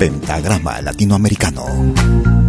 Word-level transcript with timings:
Pentagrama 0.00 0.80
Latinoamericano. 0.80 2.41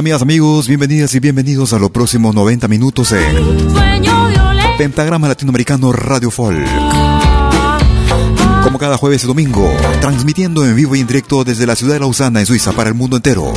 Amigas, 0.00 0.22
amigos, 0.22 0.66
bienvenidas 0.66 1.14
y 1.14 1.20
bienvenidos 1.20 1.74
a 1.74 1.78
los 1.78 1.90
próximos 1.90 2.34
90 2.34 2.68
minutos 2.68 3.12
en 3.12 3.36
Pentagrama 4.78 5.28
Latinoamericano 5.28 5.92
Radio 5.92 6.30
Folk. 6.30 6.66
Como 8.64 8.78
cada 8.78 8.96
jueves 8.96 9.24
y 9.24 9.26
domingo, 9.26 9.70
transmitiendo 10.00 10.64
en 10.64 10.74
vivo 10.74 10.96
y 10.96 11.00
en 11.00 11.06
directo 11.06 11.44
desde 11.44 11.66
la 11.66 11.76
ciudad 11.76 11.92
de 11.94 12.00
Lausana, 12.00 12.40
en 12.40 12.46
Suiza, 12.46 12.72
para 12.72 12.88
el 12.88 12.94
mundo 12.94 13.16
entero. 13.16 13.52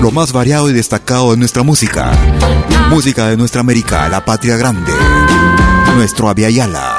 Lo 0.00 0.12
más 0.12 0.32
variado 0.32 0.70
y 0.70 0.72
destacado 0.72 1.32
de 1.32 1.36
nuestra 1.36 1.64
música. 1.64 2.12
Música 2.88 3.26
de 3.26 3.36
nuestra 3.36 3.60
América, 3.60 4.08
la 4.08 4.24
patria 4.24 4.56
grande. 4.56 4.92
Nuestro 5.96 6.28
Aviala. 6.28 6.94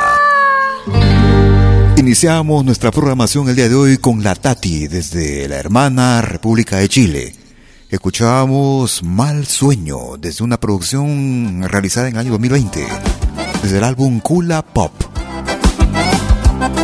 Iniciamos 1.96 2.66
nuestra 2.66 2.92
programación 2.92 3.48
el 3.48 3.56
día 3.56 3.70
de 3.70 3.76
hoy 3.76 3.98
con 3.98 4.24
la 4.24 4.36
Tati 4.36 4.90
desde 4.90 5.48
la 5.48 5.56
hermana 5.56 6.22
República 6.22 6.80
de 6.80 6.90
Chile. 6.90 7.47
Escuchábamos 7.90 9.02
Mal 9.02 9.46
Sueño 9.46 10.18
desde 10.20 10.44
una 10.44 10.60
producción 10.60 11.64
realizada 11.70 12.10
en 12.10 12.16
el 12.16 12.20
año 12.20 12.32
2020, 12.32 12.86
desde 13.64 13.78
el 13.78 13.84
álbum 13.86 14.20
Kula 14.20 14.62
Pop. 14.62 14.92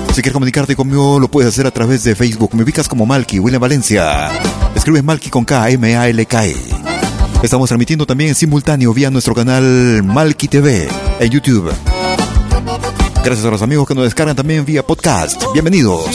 Si 0.09 0.21
quieres 0.21 0.31
comunicarte 0.31 0.77
conmigo, 0.77 1.19
lo 1.19 1.27
puedes 1.27 1.49
hacer 1.49 1.67
a 1.67 1.71
través 1.71 2.05
de 2.05 2.15
Facebook. 2.15 2.55
Me 2.55 2.63
ubicas 2.63 2.87
como 2.87 3.05
Malky, 3.05 3.39
William 3.39 3.61
Valencia. 3.61 4.31
Escribes 4.75 5.03
Malky 5.03 5.29
con 5.29 5.43
K, 5.43 5.71
M-A-L-K. 5.71 6.47
E. 6.47 6.55
Estamos 7.43 7.67
transmitiendo 7.67 8.05
también 8.05 8.29
en 8.29 8.35
simultáneo 8.35 8.93
vía 8.93 9.09
nuestro 9.09 9.35
canal 9.35 10.03
Malky 10.03 10.47
TV 10.47 10.87
en 11.19 11.29
YouTube. 11.29 11.69
Gracias 13.23 13.45
a 13.45 13.49
los 13.51 13.61
amigos 13.61 13.87
que 13.87 13.95
nos 13.95 14.03
descargan 14.03 14.35
también 14.35 14.65
vía 14.65 14.83
podcast. 14.85 15.41
Bienvenidos. 15.53 16.05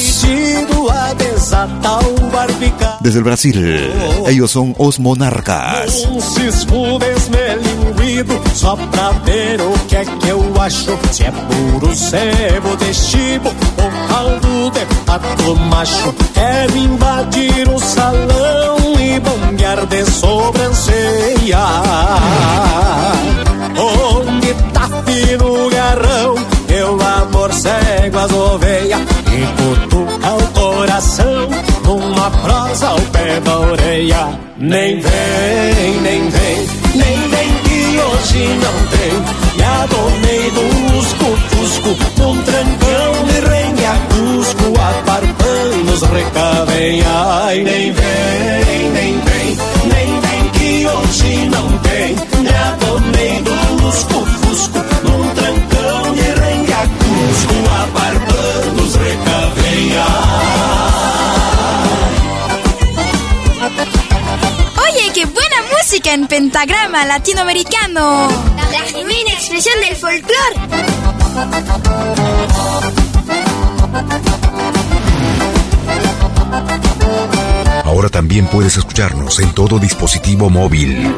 Desde 3.00 3.18
el 3.18 3.24
Brasil, 3.24 3.90
ellos 4.26 4.50
son 4.50 4.74
os 4.78 4.98
monarcas. 5.00 6.06
Só 8.54 8.76
pra 8.90 9.10
ver 9.24 9.60
o 9.62 9.72
que 9.86 9.96
é 9.96 10.04
que 10.04 10.28
eu 10.28 10.42
acho. 10.60 10.98
Se 11.12 11.24
é 11.24 11.30
puro 11.30 11.94
sebo 11.94 12.76
de 12.76 12.92
chibo 12.92 13.48
ou 13.48 14.08
caldo 14.08 14.70
de 14.70 14.84
pato 15.06 15.54
macho. 15.70 16.12
Quero 16.34 16.76
invadir 16.76 17.68
o 17.68 17.78
salão 17.78 18.76
e 18.98 19.20
bombear 19.20 19.86
de 19.86 20.04
sobrancelha. 20.10 21.58
Onde 23.78 24.54
tá 24.72 24.88
fino 25.06 25.70
garrão, 25.70 26.34
eu 26.88 26.98
amor 27.02 27.52
cego 27.52 28.18
as 28.18 28.32
ovelhas 28.32 29.00
e 29.00 29.46
cutuca 29.58 30.34
o 30.34 30.46
coração 30.58 31.48
numa 31.84 32.30
prosa 32.30 32.88
ao 32.88 33.00
pé 33.12 33.40
da 33.40 33.58
orelha. 33.58 34.40
Nem 34.56 34.98
vem, 35.00 36.00
nem 36.00 36.30
vem, 36.30 36.66
nem 36.94 37.28
vem 37.28 37.48
que 37.64 38.00
hoje 38.00 38.48
não 38.64 38.76
tem. 38.94 39.14
E 39.58 39.62
adonei 39.62 40.50
do 40.50 40.98
usco-fusco, 40.98 41.90
num 42.18 42.42
trancão 42.42 43.12
de 43.26 43.38
renha 43.48 43.94
cusco, 44.08 44.80
aparpanos 44.80 46.02
recavem. 46.02 47.02
Ai, 47.06 47.62
nem 47.62 47.92
vem, 47.92 48.90
nem 48.94 49.20
vem, 49.20 49.58
nem 49.92 50.20
vem 50.20 50.50
que 50.52 50.86
hoje 50.86 51.48
não 51.50 51.68
tem. 51.78 52.16
E 52.44 52.48
adonei 52.48 53.42
do 53.42 53.86
usco-fusco, 53.88 54.87
Oye, 64.88 65.12
qué 65.14 65.24
buena 65.26 65.56
música 65.78 66.12
en 66.12 66.26
pentagrama 66.26 67.04
latinoamericano. 67.04 68.28
La 68.72 68.80
genuina 68.80 69.30
expresión 69.32 69.80
del 69.80 69.94
folclore. 69.94 70.56
Ahora 77.84 78.08
también 78.08 78.46
puedes 78.48 78.76
escucharnos 78.76 79.38
en 79.38 79.52
todo 79.54 79.78
dispositivo 79.78 80.50
móvil. 80.50 81.14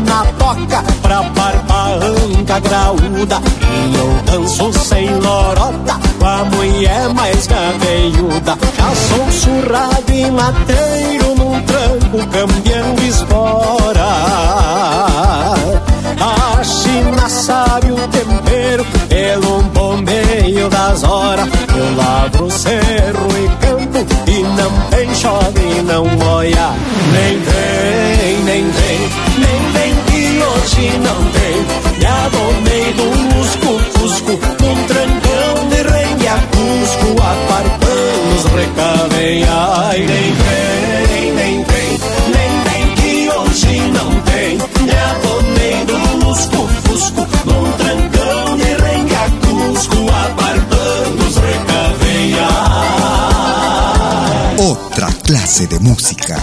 Na 0.00 0.24
toca 0.38 0.82
pra 1.02 1.22
barbanca 1.22 2.58
graúda. 2.60 3.40
E 3.72 3.94
eu 3.96 4.22
danço 4.24 4.72
sem 4.72 5.08
lorota 5.18 5.98
com 6.18 6.26
a 6.26 6.44
mulher 6.44 7.08
mais 7.14 7.46
gaveiuda. 7.46 8.58
Já 8.76 8.94
sou 8.94 9.32
surrado 9.32 10.12
e 10.12 10.30
mateiro 10.30 11.34
num 11.36 11.60
tranco 11.62 12.26
cambiando 12.30 13.02
espora. 13.02 14.12
A 16.20 16.64
China 16.64 17.28
sabe 17.28 17.92
o 17.92 18.08
tempero 18.08 18.84
pelo 19.08 19.62
bombeio 19.74 20.68
das 20.68 21.02
horas. 21.02 21.48
Eu 21.74 21.96
lavro 21.96 22.50
cerro 22.50 23.28
e 23.36 23.48
campo 23.66 24.06
e 24.28 24.42
não 24.42 24.90
tem 24.90 25.14
chove 25.14 25.62
não 25.82 26.04
molha. 26.06 26.70
Nem 27.12 27.38
vem, 27.40 27.71
clase 55.42 55.66
de 55.66 55.80
música. 55.80 56.36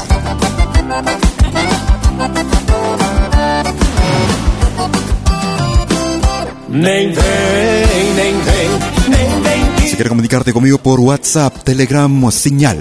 Si 9.85 9.95
quieres 9.95 10.09
comunicarte 10.09 10.51
conmigo 10.51 10.79
por 10.79 10.99
WhatsApp, 10.99 11.63
Telegram 11.63 12.23
o 12.25 12.29
señal, 12.29 12.77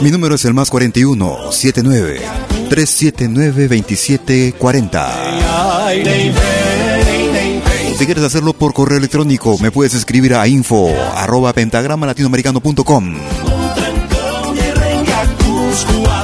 mi 0.00 0.12
número 0.12 0.36
es 0.36 0.44
el 0.44 0.54
más 0.54 0.70
41 0.70 1.50
79 1.50 2.20
379 2.68 3.68
2740. 3.68 5.86
Ai, 5.86 6.04
nem 6.04 6.32
vem, 6.32 7.32
nem 7.32 7.32
vem. 7.32 7.96
Si 7.98 8.06
quieres 8.06 8.22
hacerlo 8.22 8.52
por 8.52 8.72
correo 8.72 8.98
electrónico, 8.98 9.58
me 9.58 9.72
puedes 9.72 9.94
escribir 9.94 10.34
a 10.34 10.46
info 10.46 10.88
arroba 11.16 11.52
pentagrama 11.52 12.06
latinoamericano.com. 12.06 13.55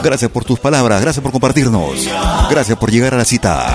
Gracias 0.03 0.31
por 0.31 0.45
tus 0.45 0.59
palabras, 0.59 1.01
gracias 1.01 1.23
por 1.23 1.33
compartirnos, 1.33 2.09
gracias 2.51 2.77
por 2.79 2.91
llegar 2.91 3.15
a 3.15 3.19
la 3.19 3.25
cita. 3.25 3.67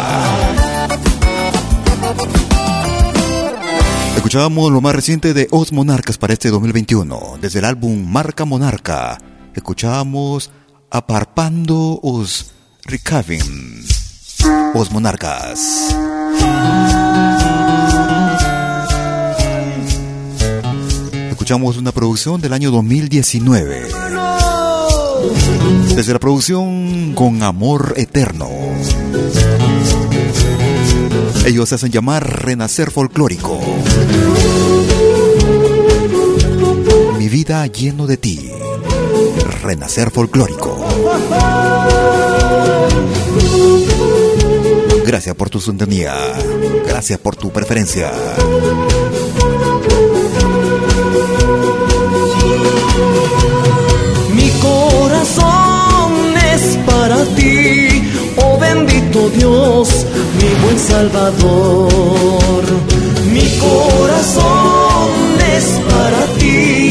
Escuchábamos 4.15 4.71
lo 4.71 4.81
más 4.81 4.93
reciente 4.93 5.33
de 5.33 5.47
Os 5.51 5.71
Monarcas 5.71 6.17
para 6.17 6.33
este 6.33 6.49
2021, 6.49 7.37
desde 7.39 7.59
el 7.59 7.65
álbum 7.65 8.05
Marca 8.11 8.43
Monarca. 8.43 9.17
Escuchábamos 9.55 10.51
Aparpando 10.91 11.99
Os 12.03 12.51
Recaving. 12.83 13.85
Os 14.73 14.91
Monarcas. 14.91 15.95
Escuchamos 21.29 21.77
una 21.77 21.93
producción 21.93 22.41
del 22.41 22.51
año 22.51 22.71
2019. 22.71 23.87
Desde 25.95 26.13
la 26.13 26.19
producción 26.19 27.13
Con 27.13 27.43
Amor 27.43 27.93
Eterno. 27.97 28.49
Ellos 31.45 31.69
se 31.69 31.75
hacen 31.75 31.91
llamar 31.91 32.43
Renacer 32.43 32.91
Folclórico. 32.91 33.59
Mi 37.17 37.29
vida 37.29 37.65
lleno 37.67 38.05
de 38.05 38.17
ti. 38.17 38.51
Renacer 39.63 40.11
Folclórico. 40.11 40.77
Gracias 45.05 45.35
por 45.35 45.49
tu 45.49 45.61
sintonía. 45.61 46.13
Gracias 46.85 47.17
por 47.19 47.35
tu 47.35 47.49
preferencia. 47.51 48.11
Para 56.89 57.23
ti, 57.35 57.87
oh 58.37 58.57
bendito 58.59 59.29
Dios, 59.29 59.87
mi 60.39 60.49
buen 60.63 60.79
Salvador. 60.79 62.63
Mi 63.33 63.45
corazón 63.65 65.09
es 65.55 65.65
para 65.91 66.21
ti, 66.39 66.89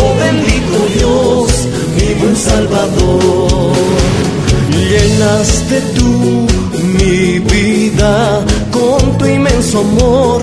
oh 0.00 0.12
bendito 0.24 0.78
Dios, 0.98 1.48
mi 1.96 2.08
buen 2.20 2.36
Salvador. 2.36 3.72
Llenaste 4.90 5.80
tú 5.96 6.46
mi 6.98 7.38
vida 7.38 8.44
con 8.70 9.18
tu 9.18 9.26
inmenso 9.26 9.80
amor, 9.80 10.42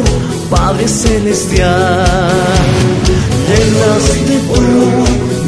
Padre 0.49 0.87
Celestial. 0.87 2.05
Llenaste 3.49 4.33
tú 4.53 4.63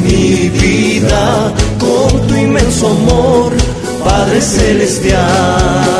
mi 0.04 0.48
vida 0.50 1.52
inmenso 2.46 2.86
amor, 2.86 3.52
Padre 4.04 4.40
Celestial. 4.40 5.95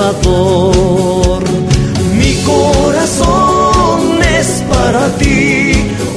Salvador. 0.00 1.42
Mi 2.18 2.32
corazón 2.42 4.00
es 4.38 4.62
para 4.72 5.08
ti, 5.18 5.72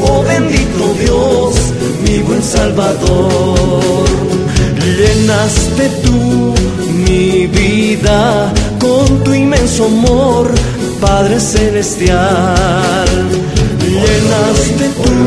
oh 0.08 0.24
bendito 0.24 0.94
Dios, 1.02 1.56
mi 2.06 2.20
buen 2.20 2.42
Salvador. 2.42 4.06
Llenaste 4.98 5.90
tú 6.02 6.54
mi 7.06 7.48
vida 7.48 8.54
con 8.80 9.22
tu 9.25 9.34
inmenso 9.34 9.86
amor, 9.86 10.50
Padre 11.02 11.42
Celestial. 11.42 13.10
Llenaste 13.82 14.86
tú 15.04 15.18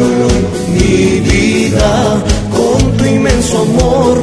mi 0.73 1.21
vida 1.21 2.23
con 2.57 2.97
tu 2.97 3.05
inmenso 3.05 3.63
amor, 3.69 4.17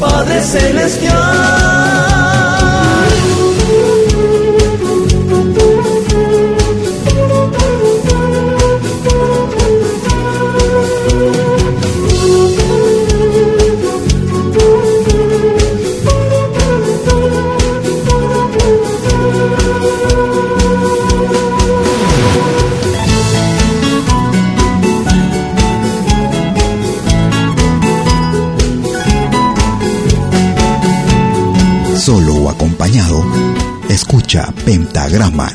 Padre 0.00 0.42
Celestial. 0.42 1.65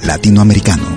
Latinoamericano. 0.01 0.90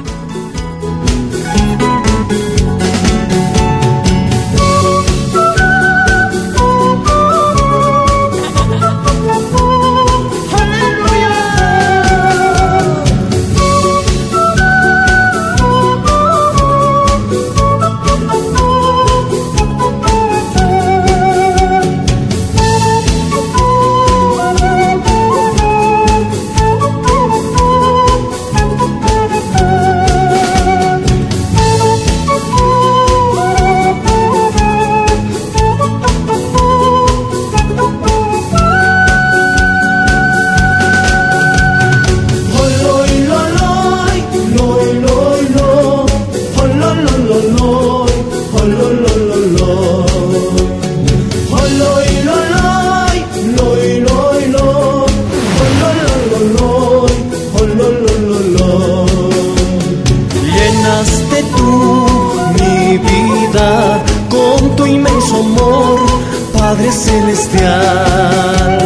Padre 66.76 66.90
Celestial, 66.90 68.78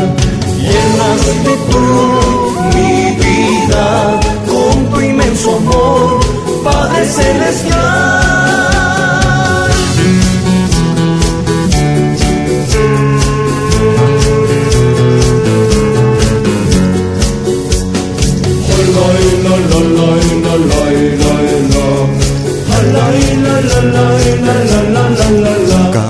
llenaste 0.61 1.57
tú 1.71 1.87
mi 2.77 3.17
vida 3.17 4.21
con 4.47 4.91
tu 4.91 5.01
inmenso 5.01 5.57
amor, 5.57 6.21
Padre 6.63 7.07
Celestial. 7.07 8.08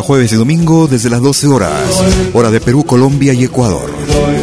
Jueves 0.09 0.33
y 0.33 0.37
domingo 0.37 0.89
desde 0.89 1.11
las 1.11 1.21
12 1.21 1.49
horas, 1.49 2.03
hora 2.33 2.51
de 2.51 2.63
Perú, 2.63 2.83
Colombia 2.83 3.35
y 3.35 3.45
Ecuador. 3.45 3.91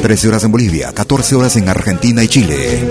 13 0.04 0.28
horas 0.28 0.44
en 0.44 0.52
Bolivia, 0.52 0.94
14 0.94 1.34
horas 1.34 1.56
en 1.56 1.68
Argentina 1.68 2.24
y 2.24 2.28
Chile. 2.28 2.88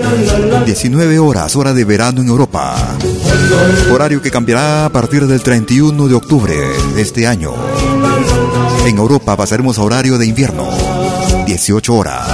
19 0.65 1.17
horas, 1.19 1.55
hora 1.55 1.73
de 1.73 1.85
verano 1.85 2.21
en 2.21 2.27
Europa. 2.27 2.75
Horario 3.93 4.21
que 4.21 4.29
cambiará 4.29 4.87
a 4.87 4.89
partir 4.89 5.25
del 5.25 5.41
31 5.41 6.09
de 6.09 6.15
octubre 6.15 6.53
de 6.93 7.01
este 7.01 7.27
año. 7.27 7.53
En 8.85 8.97
Europa 8.97 9.37
pasaremos 9.37 9.77
a 9.77 9.83
horario 9.83 10.17
de 10.17 10.25
invierno. 10.25 10.67
18 11.45 11.93
horas. 11.93 12.27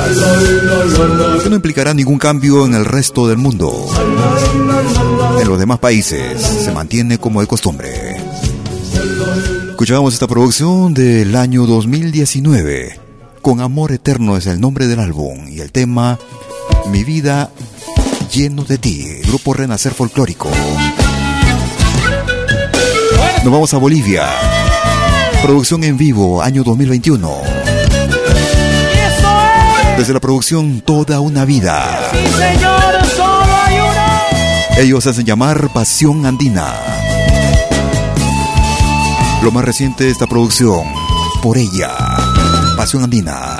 Que 1.43 1.49
no 1.51 1.55
implicará 1.55 1.93
ningún 1.93 2.17
cambio 2.17 2.65
en 2.65 2.73
el 2.73 2.85
resto 2.85 3.27
del 3.27 3.37
mundo. 3.37 3.87
En 5.39 5.47
los 5.47 5.59
demás 5.59 5.77
países 5.77 6.41
se 6.41 6.71
mantiene 6.71 7.19
como 7.19 7.41
de 7.41 7.47
costumbre. 7.47 8.20
Escuchábamos 9.81 10.13
esta 10.13 10.27
producción 10.27 10.93
del 10.93 11.35
año 11.35 11.65
2019. 11.65 12.99
Con 13.41 13.61
Amor 13.61 13.91
Eterno 13.91 14.37
es 14.37 14.45
el 14.45 14.61
nombre 14.61 14.85
del 14.85 14.99
álbum 14.99 15.47
y 15.47 15.59
el 15.59 15.71
tema 15.71 16.19
Mi 16.91 17.03
vida 17.03 17.49
lleno 18.31 18.63
de 18.63 18.77
ti, 18.77 19.07
grupo 19.25 19.55
Renacer 19.55 19.91
Folclórico. 19.91 20.51
Nos 23.43 23.51
vamos 23.51 23.73
a 23.73 23.77
Bolivia. 23.77 24.27
Producción 25.41 25.83
en 25.83 25.97
vivo, 25.97 26.43
año 26.43 26.63
2021. 26.63 27.37
Desde 29.97 30.13
la 30.13 30.19
producción 30.19 30.81
Toda 30.81 31.21
una 31.21 31.43
vida. 31.43 32.11
Ellos 34.77 35.07
hacen 35.07 35.25
llamar 35.25 35.73
Pasión 35.73 36.27
Andina. 36.27 36.90
Lo 39.43 39.49
más 39.51 39.65
reciente 39.65 40.03
de 40.03 40.11
esta 40.11 40.27
producción, 40.27 40.83
por 41.41 41.57
ella, 41.57 41.89
Pasión 42.77 43.03
Andina. 43.03 43.57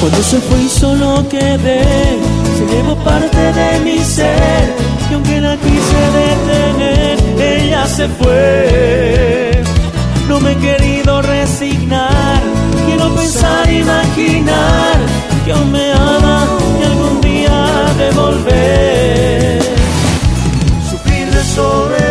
Cuando 0.00 0.20
se 0.20 0.40
fue 0.40 0.62
y 0.62 0.68
solo 0.68 1.24
quedé, 1.28 2.18
se 2.58 2.66
llevó 2.74 2.96
parte 3.04 3.52
de 3.52 3.80
mi 3.84 3.98
ser. 4.04 4.74
Y 5.08 5.14
aunque 5.14 5.40
la 5.40 5.56
quise 5.58 6.00
detener, 6.20 7.18
ella 7.40 7.86
se 7.86 8.08
fue. 8.08 9.62
No 10.28 10.40
me 10.40 10.52
he 10.52 10.56
querido 10.56 11.22
resignar, 11.22 12.42
quiero 12.86 13.14
pensar, 13.14 13.70
imaginar 13.70 14.96
que 15.44 15.52
aún 15.52 15.70
me 15.70 15.92
ama 15.92 16.48
y 16.80 16.84
algún 16.84 17.20
día 17.20 17.94
devolver. 17.96 19.62
Sufrir 20.90 21.30
de 21.30 21.44
soledad 21.44 22.05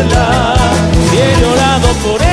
perderla, 0.00 0.54
y 1.12 1.16
he 1.18 1.40
llorado 1.40 1.88
por 2.02 2.22
ella, 2.22 2.29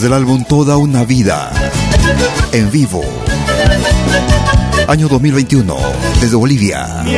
Desde 0.00 0.08
el 0.08 0.14
álbum 0.14 0.42
Toda 0.48 0.78
una 0.78 1.04
vida. 1.04 1.52
En 2.52 2.70
vivo. 2.70 3.02
Año 4.88 5.08
2021. 5.08 5.76
Desde 6.22 6.36
Bolivia. 6.36 7.02
Mi. 7.04 7.16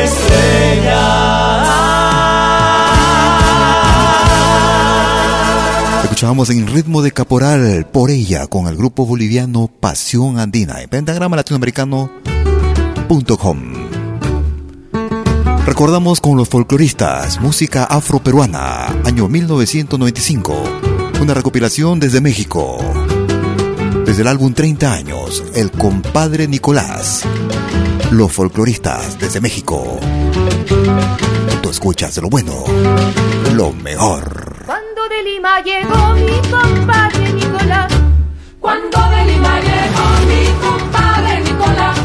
Escuchábamos 6.03 6.51
en 6.51 6.67
ritmo 6.67 7.03
de 7.03 7.13
caporal 7.13 7.87
por 7.87 8.11
ella 8.11 8.49
con 8.49 8.67
el 8.67 8.77
grupo 8.77 9.07
boliviano 9.07 9.71
Pasión 9.79 10.41
Andina 10.41 10.83
en 10.83 10.89
pentagrama 10.89 11.37
latinoamericano.com. 11.37 13.63
Recordamos 15.67 16.21
con 16.21 16.37
los 16.37 16.49
folcloristas 16.49 17.41
música 17.41 17.85
afroperuana, 17.85 18.87
año 19.05 19.29
1995 19.29 20.92
una 21.21 21.35
recopilación 21.35 22.01
desde 22.01 22.21
México. 22.21 22.79
Desde 24.05 24.23
el 24.23 24.29
álbum 24.29 24.53
30 24.53 24.93
años, 24.93 25.43
El 25.55 25.71
compadre 25.71 26.49
Nicolás. 26.49 27.25
Los 28.11 28.33
folcloristas 28.33 29.19
desde 29.19 29.41
México. 29.41 29.99
Tú 31.63 31.71
escuchas 31.71 32.17
lo 32.19 32.29
bueno, 32.29 32.65
lo 33.55 33.73
mejor. 33.73 34.65
Cuando 34.67 35.09
de 35.09 35.23
Lima 35.23 35.63
llegó 35.63 36.15
mi 36.15 36.51
compadre 36.51 37.33
Nicolás. 37.33 37.93
Cuando 38.61 38.99
de 39.11 39.25
Lima 39.33 39.61
llegó 39.61 40.07
mi 40.27 40.45
compadre 40.61 41.41
Nicolás. 41.41 42.02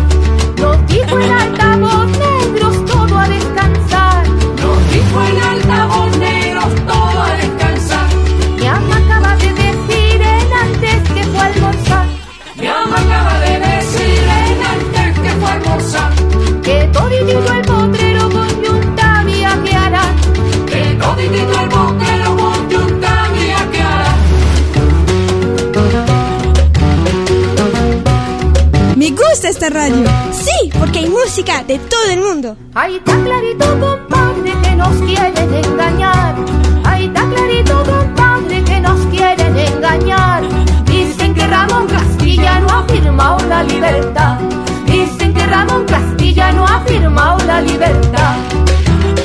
Radio. 29.70 30.06
Sí, 30.32 30.70
porque 30.80 31.00
hay 31.00 31.10
música 31.10 31.64
de 31.64 31.80
todo 31.80 32.10
el 32.12 32.20
mundo. 32.22 32.58
Ahí 32.74 32.96
está 32.96 33.14
clarito, 33.24 33.66
compadre, 33.80 34.54
que 34.62 34.76
nos 34.76 34.96
quieren 35.04 35.54
engañar. 35.54 36.36
Ahí 36.84 37.06
está 37.06 37.22
clarito, 37.30 37.84
compadre, 37.84 38.64
que 38.64 38.80
nos 38.80 39.00
quieren 39.08 39.58
engañar. 39.58 40.44
Dicen 40.86 41.34
que 41.34 41.48
Ramón 41.48 41.88
Castilla 41.88 42.60
no 42.60 42.70
ha 42.70 42.84
firmado 42.84 43.48
la 43.48 43.64
libertad. 43.64 44.38
Dicen 44.86 45.34
que 45.34 45.46
Ramón 45.46 45.86
Castilla 45.86 46.52
no 46.52 46.66
ha 46.66 46.82
firmado 46.82 47.38
la 47.46 47.62
libertad. 47.62 48.36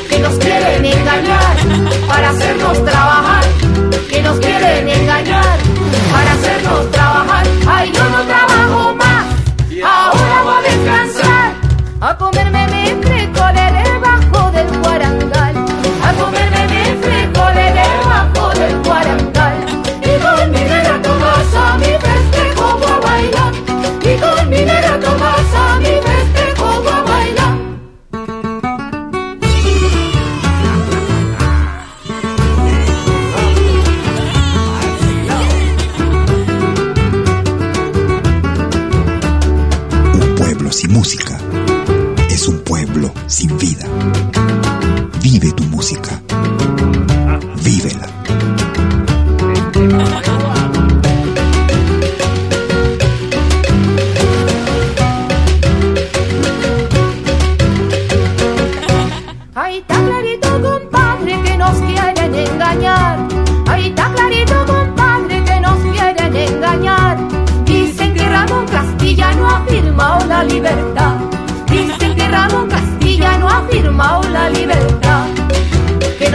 Que 0.09 0.19
nos 0.19 0.35
quieren 0.35 0.85
engañar 0.85 1.57
para 2.09 2.31
hacernos 2.31 2.85
trabajar. 2.85 3.45
Que 4.09 4.23
nos 4.23 4.39
quieren 4.39 4.89
engañar 4.89 5.59
para 6.13 6.33
hacernos 6.33 6.91
trabajar. 6.91 7.47
Ay, 7.67 7.93
yo 7.93 8.05
no 8.11 8.32
descansar. 12.03 12.11
A 12.11 12.17
comerme 12.17 12.52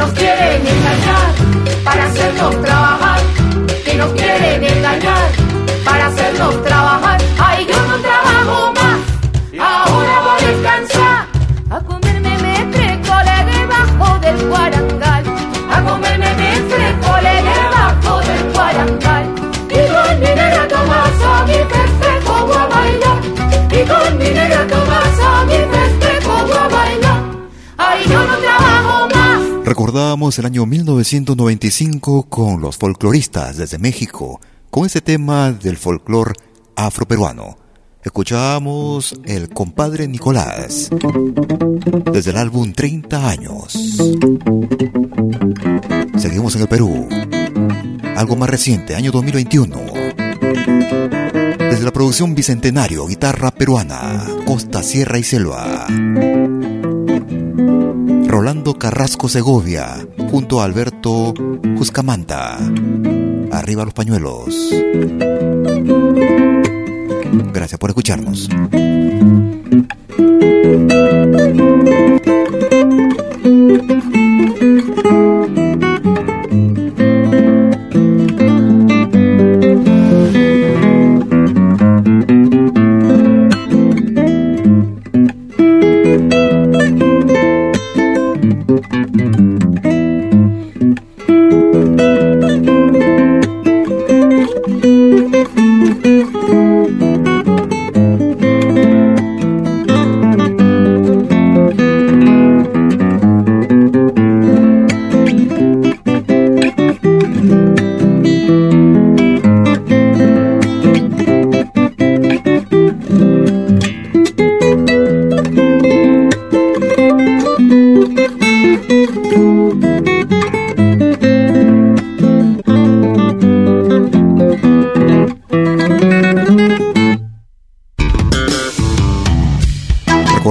nos 0.07 0.19
quieren 0.19 0.65
engañar 0.65 1.83
para 1.83 2.05
hacernos 2.05 2.61
trabajar. 2.61 3.19
Que 3.83 3.93
nos 3.95 4.11
quieren 4.13 4.63
engañar 4.63 5.29
para 5.83 6.07
hacernos 6.07 6.63
trabajar. 6.63 7.17
Ay, 7.37 7.67
yo 7.67 7.75
no 7.87 7.97
trabajo 7.97 8.73
más. 8.73 8.99
Ahora 9.59 10.13
voy 10.25 10.43
a 10.43 10.47
descansar. 10.47 11.25
A 11.69 11.79
comerme 11.81 12.31
mi 12.43 12.55
frijoles 12.73 13.41
debajo 13.53 14.19
del 14.19 14.47
guarangal. 14.47 15.23
A 15.75 15.81
comerme 15.81 16.29
mi 16.39 16.51
frijoles 16.69 17.43
debajo 17.51 18.19
del 18.27 18.53
guarangal. 18.53 19.25
Y 19.69 19.81
con 19.91 20.19
mi 20.21 20.31
negra 20.39 20.67
Tomasa 20.69 21.45
mi 21.47 21.59
festejo 21.73 22.47
voy 22.47 22.57
a 22.57 22.65
bailar. 22.67 23.19
Y 23.71 23.81
con 23.89 24.17
mi 24.17 24.29
negra 24.29 24.67
más. 29.67 29.77
Recordamos 29.77 30.39
el 30.39 30.45
año 30.45 30.65
1995 30.65 32.23
con 32.23 32.61
los 32.61 32.77
folcloristas 32.77 33.57
desde 33.57 33.77
México, 33.77 34.39
con 34.69 34.85
ese 34.85 35.01
tema 35.01 35.51
del 35.51 35.77
folclor 35.77 36.33
afroperuano. 36.75 37.57
Escuchamos 38.01 39.19
El 39.25 39.49
compadre 39.49 40.07
Nicolás, 40.07 40.89
desde 42.13 42.31
el 42.31 42.37
álbum 42.37 42.71
30 42.71 43.29
años. 43.29 43.73
Seguimos 46.17 46.55
en 46.55 46.61
el 46.61 46.67
Perú. 46.69 47.09
Algo 48.15 48.35
más 48.37 48.49
reciente, 48.49 48.95
año 48.95 49.11
2021. 49.11 49.77
Desde 51.57 51.83
la 51.83 51.91
producción 51.91 52.33
Bicentenario, 52.33 53.05
guitarra 53.05 53.51
peruana, 53.51 54.25
costa, 54.45 54.81
sierra 54.81 55.19
y 55.19 55.23
selva. 55.23 55.85
Rolando 58.37 58.75
Carrasco 58.75 59.27
Segovia, 59.27 60.07
junto 60.29 60.61
a 60.61 60.65
Alberto 60.65 61.33
Juscamanta. 61.75 62.59
Arriba 63.51 63.83
los 63.83 63.95
pañuelos. 63.95 64.55
Gracias 67.51 67.79
por 67.79 67.89
escucharnos. 67.89 68.47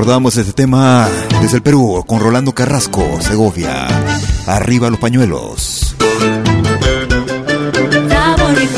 Recordamos 0.07 0.37
este 0.37 0.53
tema 0.53 1.09
desde 1.43 1.57
el 1.57 1.65
Perú 1.65 2.05
con 2.07 2.21
Rolando 2.21 2.55
Carrasco, 2.55 3.05
Segovia. 3.21 3.89
Arriba 4.47 4.89
los 4.89 5.01
pañuelos. 5.01 5.97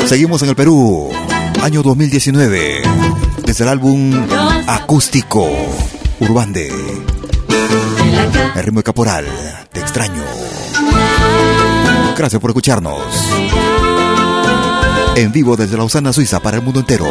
Seguimos 0.07 0.41
en 0.41 0.49
el 0.49 0.55
Perú, 0.55 1.11
año 1.61 1.83
2019, 1.83 2.81
desde 3.45 3.63
el 3.63 3.69
álbum 3.69 4.11
acústico 4.65 5.47
Urbande. 6.19 6.73
El 8.55 8.63
ritmo 8.63 8.79
de 8.79 8.83
Caporal, 8.83 9.25
te 9.71 9.81
extraño. 9.81 10.23
Gracias 12.17 12.41
por 12.41 12.49
escucharnos. 12.49 13.03
En 15.15 15.31
vivo 15.31 15.55
desde 15.55 15.77
Lausana, 15.77 16.11
Suiza, 16.11 16.39
para 16.39 16.57
el 16.57 16.63
mundo 16.63 16.79
entero. 16.79 17.05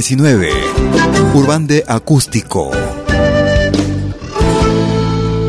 19. 0.00 0.48
Urbande 1.34 1.84
Acústico. 1.86 2.70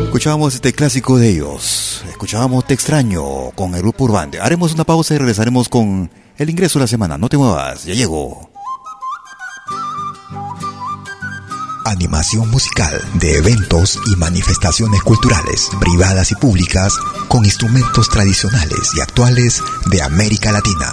Escuchábamos 0.04 0.54
este 0.54 0.74
clásico 0.74 1.16
de 1.16 1.30
ellos. 1.30 2.04
Escuchábamos 2.10 2.66
Te 2.66 2.74
extraño 2.74 3.50
con 3.54 3.74
el 3.74 3.80
grupo 3.80 4.04
Urbande. 4.04 4.40
Haremos 4.40 4.74
una 4.74 4.84
pausa 4.84 5.14
y 5.14 5.16
regresaremos 5.16 5.70
con 5.70 6.10
el 6.36 6.50
ingreso 6.50 6.78
de 6.78 6.82
la 6.82 6.86
semana. 6.86 7.16
No 7.16 7.30
te 7.30 7.38
muevas, 7.38 7.84
ya 7.84 7.94
llegó. 7.94 8.50
Animación 11.86 12.50
musical 12.50 13.00
de 13.14 13.38
eventos 13.38 13.98
y 14.04 14.16
manifestaciones 14.16 15.00
culturales, 15.00 15.70
privadas 15.80 16.30
y 16.30 16.34
públicas, 16.34 16.92
con 17.28 17.42
instrumentos 17.46 18.10
tradicionales 18.10 18.90
y 18.98 19.00
actuales 19.00 19.62
de 19.90 20.02
América 20.02 20.52
Latina. 20.52 20.92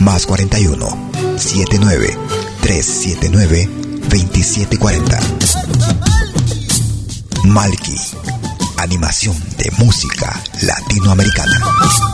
más 0.00 0.26
41 0.26 0.86
79 1.36 2.16
379 2.62 3.68
2740. 4.08 5.20
Malki, 7.44 7.96
animación 8.78 9.36
de 9.58 9.70
música 9.78 10.40
latinoamericana. 10.62 12.13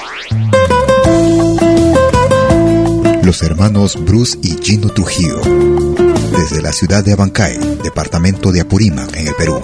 Los 3.31 3.43
hermanos 3.43 3.97
Bruce 3.97 4.37
y 4.43 4.61
Gino 4.61 4.89
Trujillo, 4.89 5.39
desde 6.37 6.61
la 6.61 6.73
ciudad 6.73 7.01
de 7.01 7.13
Abancay, 7.13 7.57
departamento 7.81 8.51
de 8.51 8.59
Apurímac, 8.59 9.15
en 9.15 9.27
el 9.27 9.33
Perú. 9.35 9.57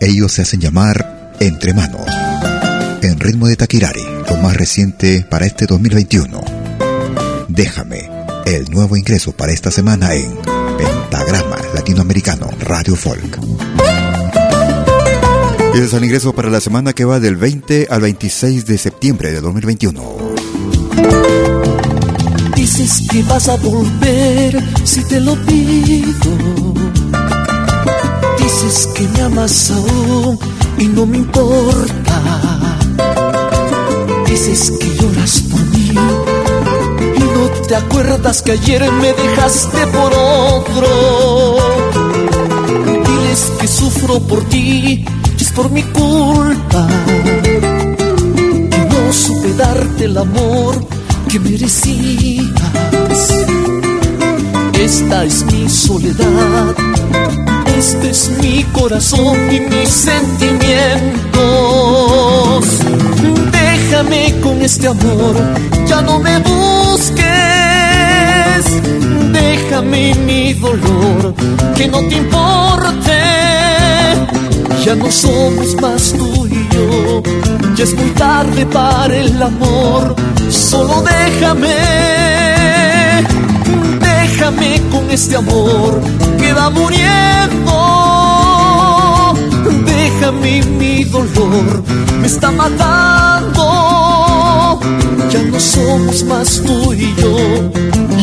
Ellos 0.00 0.32
se 0.32 0.40
hacen 0.40 0.60
llamar 0.62 1.34
Entre 1.40 1.74
Manos, 1.74 2.06
en 3.02 3.20
ritmo 3.20 3.48
de 3.48 3.56
Taquirari, 3.56 4.02
lo 4.30 4.36
más 4.38 4.56
reciente 4.56 5.26
para 5.28 5.44
este 5.44 5.66
2021. 5.66 6.40
Déjame, 7.48 8.08
el 8.46 8.70
nuevo 8.70 8.96
ingreso 8.96 9.32
para 9.32 9.52
esta 9.52 9.70
semana 9.70 10.14
en 10.14 10.34
Pentagrama 10.78 11.58
Latinoamericano 11.74 12.48
Radio 12.60 12.96
Folk. 12.96 13.40
Ese 15.74 15.84
es 15.84 15.92
el 15.92 16.04
ingreso 16.04 16.32
para 16.32 16.48
la 16.48 16.62
semana 16.62 16.94
que 16.94 17.04
va 17.04 17.20
del 17.20 17.36
20 17.36 17.88
al 17.90 18.00
26 18.00 18.64
de 18.64 18.78
septiembre 18.78 19.32
de 19.32 19.42
2021. 19.42 21.33
Dices 22.64 23.02
que 23.10 23.22
vas 23.24 23.46
a 23.50 23.56
volver 23.58 24.64
si 24.84 25.04
te 25.04 25.20
lo 25.20 25.34
pido. 25.44 26.30
Dices 28.38 28.88
que 28.94 29.06
me 29.06 29.20
amas 29.20 29.70
aún 29.70 30.38
y 30.78 30.86
no 30.86 31.04
me 31.04 31.18
importa. 31.18 32.22
Dices 34.26 34.72
que 34.80 34.96
lloras 34.96 35.42
por 35.50 35.60
mí 35.76 35.90
y 37.16 37.20
no 37.20 37.66
te 37.68 37.76
acuerdas 37.76 38.40
que 38.40 38.52
ayer 38.52 38.90
me 38.92 39.12
dejaste 39.12 39.86
por 39.88 40.14
otro. 40.14 40.88
Diles 43.04 43.52
que 43.60 43.68
sufro 43.68 44.20
por 44.20 44.42
ti 44.44 45.04
por 45.54 45.70
mi 45.70 45.82
culpa. 45.82 46.88
Que 48.70 48.88
no 48.90 49.12
supe 49.12 49.52
darte 49.52 50.04
el 50.06 50.16
amor 50.16 50.93
que 51.34 51.40
merecías. 51.40 52.46
Esta 54.80 55.24
es 55.24 55.44
mi 55.46 55.68
soledad, 55.68 56.76
este 57.76 58.10
es 58.10 58.30
mi 58.40 58.62
corazón 58.72 59.36
y 59.52 59.58
mis 59.58 59.88
sentimientos. 59.88 62.64
Déjame 63.50 64.32
con 64.42 64.62
este 64.62 64.86
amor, 64.86 65.34
ya 65.88 66.02
no 66.02 66.20
me 66.20 66.38
busques. 66.38 67.24
Déjame 69.32 70.14
mi 70.26 70.52
dolor, 70.52 71.34
que 71.76 71.88
no 71.88 71.98
te 71.98 72.14
importe 72.14 72.54
ya 74.84 74.94
no 74.94 75.10
somos 75.10 75.74
más 75.80 76.12
tú 76.12 76.43
yo, 76.84 77.22
ya 77.74 77.84
es 77.84 77.94
muy 77.94 78.10
tarde 78.10 78.66
para 78.66 79.16
el 79.16 79.42
amor. 79.42 80.14
Solo 80.50 81.02
déjame, 81.02 81.74
déjame 84.00 84.82
con 84.90 85.10
este 85.10 85.36
amor 85.36 86.00
que 86.38 86.52
va 86.52 86.70
muriendo. 86.70 87.74
Déjame 89.86 90.62
mi 90.78 91.04
dolor, 91.04 91.82
me 92.20 92.26
está 92.26 92.50
matando. 92.50 93.64
Ya 95.30 95.42
no 95.42 95.60
somos 95.60 96.24
más 96.24 96.62
tú 96.64 96.92
y 96.92 97.14
yo, 97.16 97.36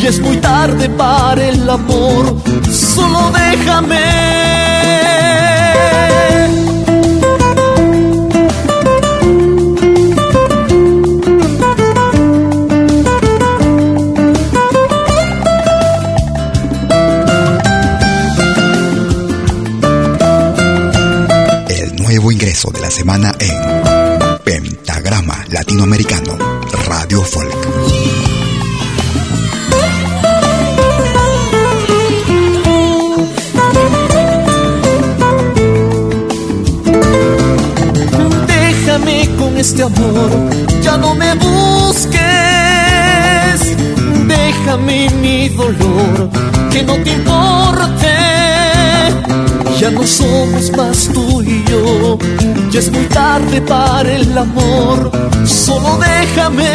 y 0.00 0.06
es 0.06 0.20
muy 0.20 0.36
tarde 0.38 0.88
para 0.90 1.48
el 1.48 1.68
amor. 1.68 2.36
Solo 2.70 3.30
déjame. 3.32 4.41
Semana 23.02 23.34
en 23.40 24.38
Pentagrama 24.44 25.44
Latinoamericano, 25.50 26.38
Radio 26.86 27.20
Folk. 27.22 27.52
Déjame 38.46 39.28
con 39.36 39.56
este 39.56 39.82
amor, 39.82 40.30
ya 40.84 40.96
no 40.96 41.16
me 41.16 41.34
busques. 41.34 42.20
Déjame 44.28 45.10
mi 45.20 45.48
dolor, 45.48 46.30
que 46.70 46.84
no 46.84 46.94
te 47.02 47.10
importe 47.10 48.31
ya 49.82 49.90
no 49.90 50.06
somos 50.06 50.70
más 50.76 51.08
tú 51.12 51.42
y 51.42 51.64
yo, 51.68 52.16
ya 52.70 52.78
es 52.78 52.92
muy 52.92 53.04
tarde 53.06 53.60
para 53.62 54.12
el 54.12 54.38
amor. 54.38 55.10
Solo 55.44 55.98
déjame, 55.98 56.70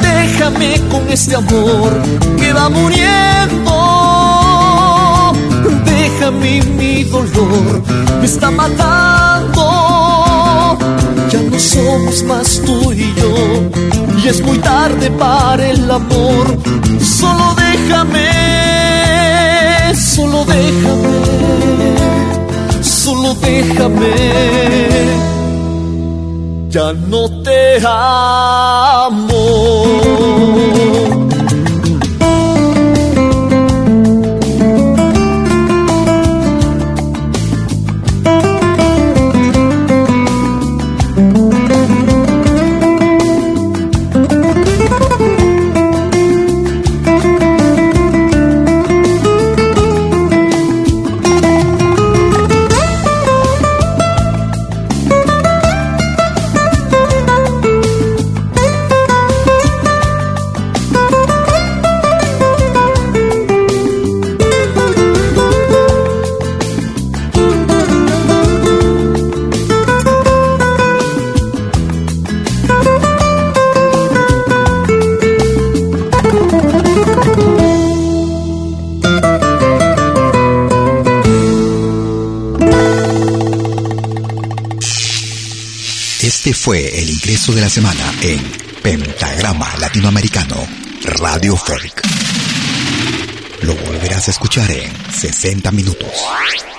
déjame 0.00 0.80
con 0.88 1.10
este 1.10 1.34
amor 1.34 1.90
que 2.38 2.52
va 2.52 2.68
muriendo. 2.68 3.74
Déjame 5.84 6.62
mi 6.78 7.02
dolor, 7.02 7.82
me 8.20 8.26
está 8.26 8.52
matando. 8.52 9.64
Ya 11.32 11.40
no 11.50 11.58
somos 11.58 12.22
más 12.22 12.62
tú 12.64 12.92
y 12.92 13.12
yo, 13.20 13.34
y 14.22 14.28
es 14.28 14.40
muy 14.40 14.58
tarde 14.58 15.10
para 15.10 15.66
el 15.68 15.90
amor. 15.90 16.56
Solo 17.00 17.56
déjame 17.56 18.65
solo 20.16 20.46
déjame, 20.46 21.14
solo 22.80 23.34
déjame, 23.34 24.14
ya 26.70 26.94
no 26.94 27.42
te 27.42 27.78
amo. 27.84 29.36
Fue 86.66 87.00
el 87.00 87.08
ingreso 87.08 87.52
de 87.52 87.60
la 87.60 87.68
semana 87.70 88.12
en 88.22 88.40
Pentagrama 88.82 89.68
Latinoamericano, 89.78 90.56
Radio 91.20 91.54
Folk. 91.54 92.02
Lo 93.62 93.72
volverás 93.76 94.26
a 94.26 94.32
escuchar 94.32 94.68
en 94.72 94.90
60 95.12 95.70
minutos. 95.70 96.10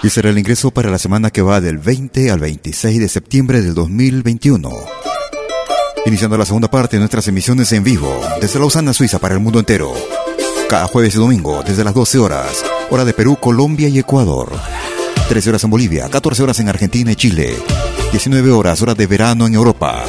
Y 0.04 0.10
será 0.10 0.30
el 0.30 0.38
ingreso 0.38 0.72
para 0.72 0.92
la 0.92 0.98
semana 0.98 1.30
que 1.30 1.42
va 1.42 1.62
del 1.62 1.78
20 1.78 2.32
al 2.32 2.40
26 2.40 3.00
de 3.00 3.08
septiembre 3.08 3.62
del 3.62 3.74
2021. 3.76 4.70
Iniciando 6.06 6.38
la 6.38 6.46
segunda 6.46 6.70
parte 6.70 6.98
de 6.98 7.00
nuestras 7.00 7.26
emisiones 7.30 7.72
en 7.72 7.86
vivo, 7.86 8.14
desde 8.42 8.60
Lausana, 8.60 8.92
Suiza, 8.92 9.20
para 9.20 9.36
el 9.36 9.40
mundo 9.40 9.60
entero. 9.60 9.94
Cada 10.68 10.88
jueves 10.88 11.16
y 11.16 11.18
domingo, 11.18 11.64
desde 11.66 11.86
las 11.86 11.94
12 11.94 12.20
horas, 12.20 12.66
hora 12.90 13.06
de 13.06 13.14
Perú, 13.14 13.38
Colombia 13.40 13.88
y 13.88 14.00
Ecuador. 14.00 14.52
13 15.30 15.48
horas 15.48 15.64
en 15.64 15.70
Bolivia, 15.70 16.10
14 16.10 16.44
horas 16.44 16.60
en 16.60 16.68
Argentina 16.68 17.14
y 17.14 17.16
Chile. 17.16 17.56
19 18.12 18.52
horas, 18.52 18.82
hora 18.82 18.96
de 18.96 19.06
verano 19.06 19.48
en 19.48 19.54
Europa. 19.54 20.04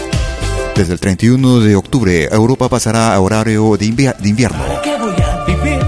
Desde 0.74 0.92
el 0.92 1.00
31 1.00 1.60
de 1.60 1.74
octubre, 1.74 2.28
Europa 2.30 2.68
pasará 2.68 3.12
a 3.12 3.20
horario 3.20 3.76
de, 3.76 3.86
invierno. 3.86 4.64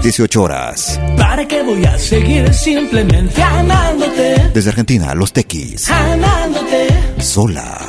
18 0.03 0.41
horas. 0.41 0.99
¿Para 1.15 1.47
qué 1.47 1.63
voy 1.63 1.85
a 1.85 1.97
seguir 1.97 2.53
simplemente 2.53 3.41
amándote? 3.41 4.49
Desde 4.53 4.69
Argentina, 4.69 5.15
Los 5.15 5.31
Tequis. 5.31 5.89
Amándote. 5.89 6.87
Sola. 7.19 7.79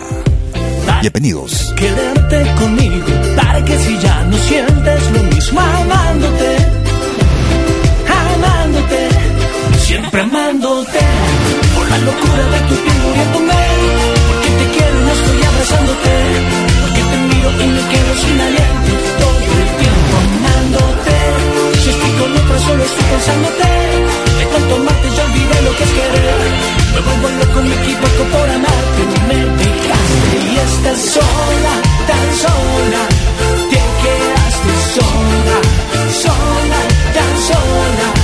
Bienvenidos. 1.00 1.74
Quedarte 1.76 2.54
conmigo, 2.60 3.06
para 3.34 3.64
que 3.64 3.76
si 3.76 3.98
ya 3.98 4.22
no 4.24 4.36
sientes 4.36 5.10
lo 5.10 5.22
mismo 5.34 5.60
amándote. 5.60 6.56
Amándote. 8.08 9.08
Siempre 9.78 10.20
amándote. 10.20 10.98
Por 11.74 11.90
la 11.90 11.98
locura 11.98 12.44
de 12.50 12.60
tu 12.68 12.74
piel 12.84 12.92
abrazándote, 15.62 16.10
porque 16.80 17.02
te 17.02 17.16
miro 17.30 17.50
y 17.62 17.66
me 17.68 17.82
quedo 17.92 18.12
sin 18.22 18.40
aliento 18.40 18.92
todo 19.22 19.50
el 19.62 19.70
tiempo 19.82 20.12
amándote. 20.26 21.16
Si 21.82 21.90
estoy 21.90 22.10
con 22.18 22.30
otra 22.36 22.58
solo 22.58 22.82
estoy 22.82 23.04
pensándote, 23.04 23.68
de 24.38 24.44
tanto 24.52 24.74
amarte 24.74 25.08
ya 25.16 25.24
olvidé 25.24 25.62
lo 25.62 25.72
que 25.76 25.84
es 25.84 25.92
querer. 25.98 26.40
Me 26.94 27.00
vuelvo 27.06 27.28
loco, 27.38 27.58
me 27.62 27.74
equivoco 27.80 28.22
por 28.34 28.48
amarte, 28.58 29.02
me 29.28 29.38
dejaste 29.62 30.36
y 30.50 30.56
estás 30.66 30.98
sola, 31.14 31.74
tan 32.10 32.26
sola, 32.42 33.02
te 33.70 33.82
quedaste 34.02 34.72
sola, 34.96 35.56
sola, 36.22 36.80
tan 37.14 37.32
sola. 37.46 38.21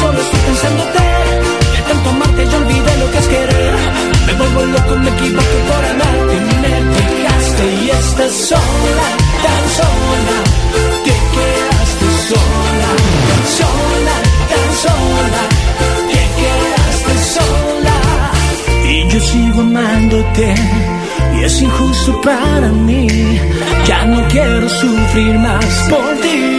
Solo 0.00 0.20
estoy 0.20 0.40
pensándote. 0.40 1.02
De 1.74 1.80
tanto 1.88 2.10
amarte 2.10 2.46
yo 2.50 2.56
olvidé 2.58 2.92
lo 2.98 3.10
que 3.12 3.18
es 3.18 3.28
querer. 3.28 3.74
Me 4.26 4.32
vuelvo 4.34 4.60
loco, 4.74 4.96
me 5.04 5.10
equivoco 5.10 5.56
por 5.68 5.82
amarte. 5.92 6.36
Me 6.62 6.74
dejaste 6.96 7.64
y 7.84 7.90
estás 7.90 8.32
sola, 8.50 9.08
tan 9.44 9.64
sola. 9.78 10.36
Te 11.06 11.14
quedaste 11.34 12.06
sola, 12.30 12.90
sola, 13.60 14.16
tan 14.50 14.68
sola. 14.84 15.42
Te 16.12 16.22
quedaste 16.40 17.14
sola. 17.36 17.96
Y 18.90 19.08
yo 19.08 19.20
sigo 19.20 19.60
amándote. 19.60 20.54
Y 21.36 21.44
es 21.44 21.62
injusto 21.62 22.20
para 22.20 22.68
mí. 22.68 23.06
Ya 23.86 24.04
no 24.06 24.26
quiero 24.28 24.68
sufrir 24.68 25.38
más 25.38 25.66
por 25.90 26.14
ti. 26.22 26.53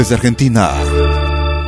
Desde 0.00 0.14
Argentina. 0.14 0.72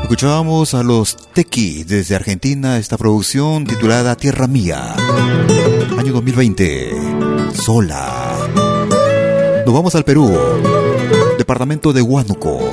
Escuchábamos 0.00 0.72
a 0.72 0.82
los 0.82 1.18
Tequi 1.34 1.84
desde 1.84 2.16
Argentina 2.16 2.78
esta 2.78 2.96
producción 2.96 3.66
titulada 3.66 4.16
Tierra 4.16 4.46
Mía. 4.46 4.94
Año 5.98 6.14
2020. 6.14 7.52
Sola. 7.52 8.34
Nos 9.66 9.74
vamos 9.74 9.94
al 9.96 10.04
Perú. 10.04 10.34
Departamento 11.36 11.92
de 11.92 12.00
Huánuco. 12.00 12.72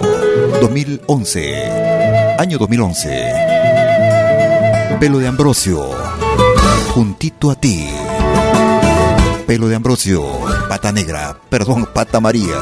2011. 0.62 2.38
Año 2.40 2.58
2011. 2.58 3.34
Pelo 4.98 5.20
de 5.20 5.28
Ambrosio. 5.28 5.90
Juntito 6.94 7.52
a 7.52 7.56
ti. 7.56 7.86
Pelo 9.46 9.68
de 9.68 9.76
Ambrosio. 9.76 10.24
Pata 10.70 10.94
negra. 10.94 11.38
Perdón, 11.50 11.86
pata 11.94 12.22
María. 12.22 12.56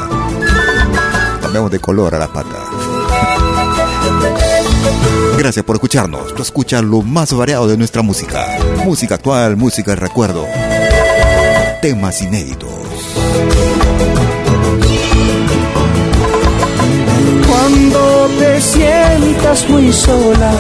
Cambiamos 1.43 1.69
de 1.69 1.79
color 1.79 2.15
a 2.15 2.17
la 2.17 2.33
pata. 2.33 2.66
Gracias 5.38 5.63
por 5.63 5.75
escucharnos. 5.75 6.33
Tú 6.33 6.41
escuchas 6.41 6.83
lo 6.83 7.01
más 7.01 7.31
variado 7.33 7.67
de 7.67 7.77
nuestra 7.77 8.01
música. 8.01 8.57
Música 8.83 9.15
actual, 9.15 9.55
música 9.55 9.91
de 9.91 9.97
recuerdo. 9.97 10.45
Temas 11.81 12.21
inéditos. 12.21 12.71
Cuando 17.47 18.29
te 18.39 18.61
sientas 18.61 19.69
muy 19.69 19.93
sola 19.93 20.51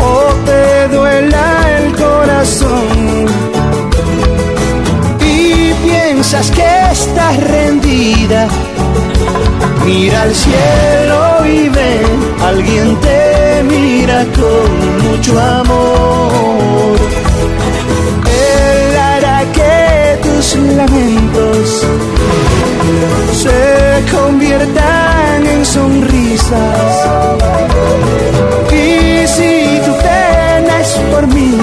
o 0.00 0.34
te 0.44 0.88
duela 0.88 1.78
el 1.78 1.92
corazón 1.94 3.61
piensas 5.92 6.50
que 6.50 6.70
estás 6.92 7.36
rendida, 7.56 8.48
mira 9.84 10.22
al 10.22 10.34
cielo 10.34 11.20
y 11.46 11.68
ve, 11.68 11.92
alguien 12.50 12.96
te 13.00 13.62
mira 13.72 14.24
con 14.38 14.68
mucho 15.04 15.32
amor. 15.38 16.96
Él 18.48 18.96
hará 19.08 19.40
que 19.58 19.74
tus 20.22 20.46
lamentos 20.80 21.86
se 23.42 23.60
conviertan 24.16 25.46
en 25.54 25.64
sonrisas. 25.64 26.94
Y 28.70 29.26
si 29.34 29.80
tu 29.86 29.92
pena 30.06 30.80
es 30.84 30.92
por 31.12 31.26
mí, 31.26 31.56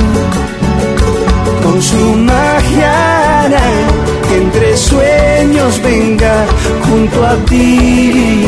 con 1.64 1.82
su 1.82 2.04
magia 2.32 3.10
entre 4.70 4.78
sueños 4.78 5.82
venga 5.82 6.46
junto 6.88 7.26
a 7.26 7.36
ti. 7.46 8.46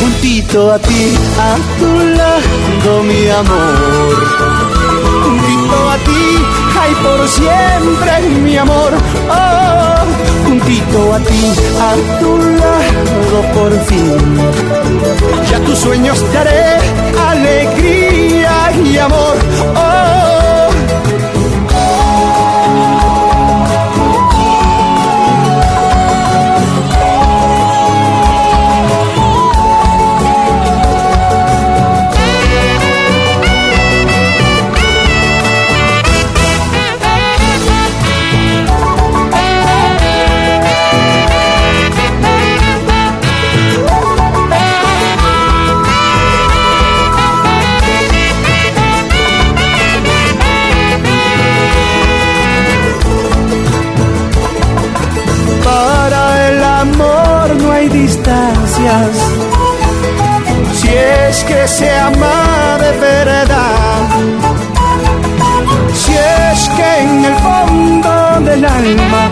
Juntito 0.00 0.72
a 0.72 0.78
ti, 0.78 1.14
a 1.38 1.56
tu 1.78 1.98
lado, 2.18 3.02
mi 3.04 3.28
amor. 3.30 4.14
Juntito 5.24 5.90
a 5.90 5.96
ti, 6.08 6.24
ay 6.82 6.94
por 7.02 7.28
siempre, 7.28 8.28
mi 8.44 8.56
amor. 8.56 8.92
Oh, 9.30 10.46
juntito 10.46 11.14
a 11.14 11.18
ti, 11.18 11.42
a 11.80 12.20
tu 12.20 12.38
lado 12.60 13.36
por 13.54 13.72
fin. 13.86 14.16
Ya 15.50 15.58
tus 15.60 15.78
sueños 15.78 16.22
te 16.32 16.38
haré 16.38 16.78
alegría 17.30 18.72
y 18.84 18.98
amor. 18.98 19.36
Oh, 19.74 20.11
Si 60.74 60.88
es 60.88 61.44
que 61.44 61.68
se 61.68 61.88
ama 61.88 62.78
de 62.80 62.90
verdad. 62.98 64.08
Si 65.94 66.12
es 66.12 66.68
que 66.76 66.98
en 67.02 67.24
el 67.24 67.34
fondo 67.46 68.40
del 68.40 68.64
alma 68.64 69.22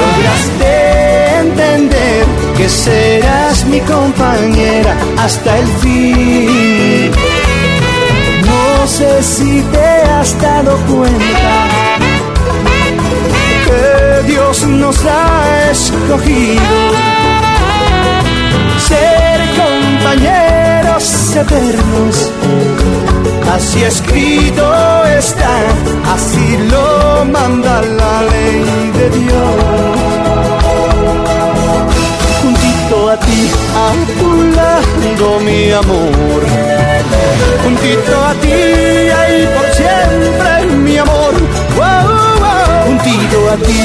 lograste 0.00 1.38
entender 1.40 2.24
que 2.56 2.68
serás 2.70 3.66
mi 3.66 3.80
compañera 3.80 4.96
hasta 5.18 5.58
el 5.58 5.66
fin. 5.82 7.10
No 8.46 8.86
sé 8.86 9.22
si 9.22 9.60
te 9.60 9.88
has 10.12 10.40
dado 10.40 10.74
cuenta 10.90 11.52
que 13.66 14.32
Dios 14.32 14.66
nos 14.66 15.04
ha 15.04 15.70
escogido 15.70 17.16
compañeros 20.06 21.36
eternos. 21.36 22.30
Así 23.52 23.82
escrito 23.82 25.04
está, 25.18 25.54
así 26.14 26.58
lo 26.70 27.24
manda 27.24 27.82
la 27.82 28.22
ley 28.22 28.90
de 28.98 29.10
Dios. 29.18 29.54
Juntito 32.42 33.10
a 33.10 33.16
ti, 33.16 33.50
a 33.74 33.86
tu 35.18 35.40
mi 35.40 35.72
amor. 35.72 36.42
Juntito 37.64 38.24
a 38.30 38.34
ti, 38.42 38.58
ahí 39.18 39.48
por 39.54 39.66
siempre, 39.74 40.76
mi 40.76 40.98
amor. 40.98 41.34
Wow. 41.76 42.05
Pido 43.06 43.50
a 43.50 43.56
ti, 43.56 43.82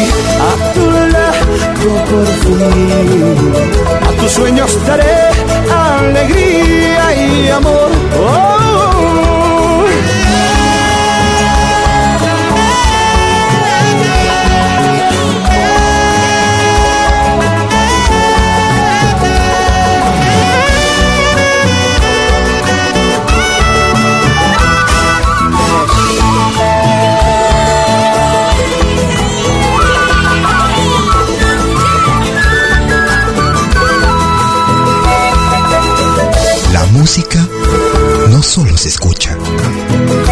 a 0.49 0.73
tu 0.73 0.85
lado 1.15 1.89
por 2.09 2.27
fin. 2.43 3.53
A 4.07 4.11
tus 4.19 4.31
sueños 4.31 4.71
daré 4.87 5.17
alegría 5.69 7.03
y 7.27 7.49
amor. 7.49 7.89
Oh, 8.19 8.60
música 37.11 37.45
no 38.29 38.41
solo 38.41 38.77
se 38.77 38.87
escucha, 38.87 39.37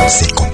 se 0.08 0.30
comparte. 0.30 0.49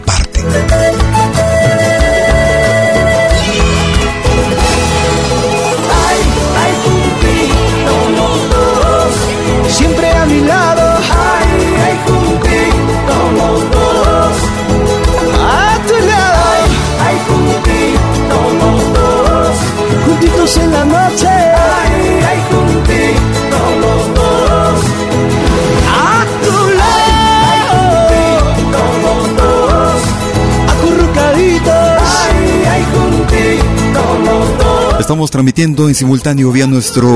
Estamos 35.06 35.30
transmitiendo 35.30 35.88
en 35.88 35.93
simultáneo 35.93 36.51
vía 36.51 36.66
nuestro 36.66 37.08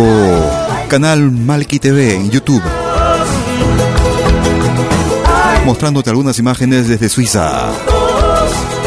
canal 0.90 1.32
Malki 1.32 1.80
TV 1.80 2.14
en 2.14 2.30
YouTube. 2.30 2.62
Mostrándote 5.66 6.12
algunas 6.12 6.38
imágenes 6.38 6.88
desde 6.88 7.10
Suiza. 7.10 7.72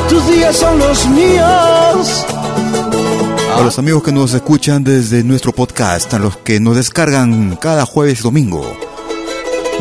Tus 0.08 0.24
días 0.28 0.56
son 0.56 0.78
los 0.78 1.04
míos. 1.08 2.24
A 3.56 3.60
los 3.64 3.76
amigos 3.80 4.04
que 4.04 4.12
nos 4.12 4.34
escuchan 4.34 4.84
desde 4.84 5.24
nuestro 5.24 5.50
podcast, 5.50 6.14
a 6.14 6.20
los 6.20 6.36
que 6.36 6.60
nos 6.60 6.76
descargan 6.76 7.56
cada 7.56 7.84
jueves 7.84 8.20
y 8.20 8.22
domingo. 8.22 8.64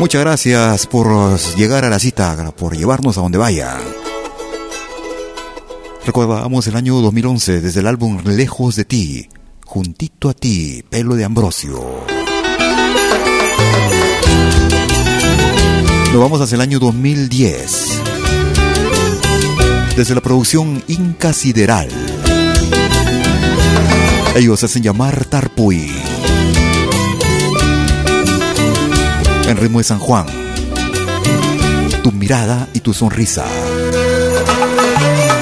Muchas 0.00 0.20
gracias 0.20 0.88
por 0.88 1.38
llegar 1.56 1.84
a 1.84 1.90
la 1.90 2.00
cita, 2.00 2.52
por 2.58 2.76
llevarnos 2.76 3.16
a 3.18 3.20
donde 3.20 3.38
vayan. 3.38 4.01
Recordamos 6.04 6.66
el 6.66 6.74
año 6.74 7.00
2011 7.00 7.60
desde 7.60 7.78
el 7.78 7.86
álbum 7.86 8.18
Lejos 8.24 8.74
de 8.74 8.84
ti, 8.84 9.28
juntito 9.64 10.28
a 10.28 10.34
ti, 10.34 10.82
pelo 10.90 11.14
de 11.14 11.24
Ambrosio. 11.24 11.80
Nos 16.12 16.20
vamos 16.20 16.40
hacia 16.40 16.56
el 16.56 16.60
año 16.60 16.80
2010. 16.80 18.02
Desde 19.96 20.14
la 20.16 20.20
producción 20.20 20.82
Inca 20.88 21.32
Sideral. 21.32 21.88
Ellos 24.34 24.64
hacen 24.64 24.82
llamar 24.82 25.24
Tarpuy. 25.26 25.88
En 29.46 29.56
ritmo 29.56 29.78
de 29.78 29.84
San 29.84 30.00
Juan. 30.00 30.26
Tu 32.02 32.10
mirada 32.10 32.68
y 32.74 32.80
tu 32.80 32.92
sonrisa. 32.92 33.44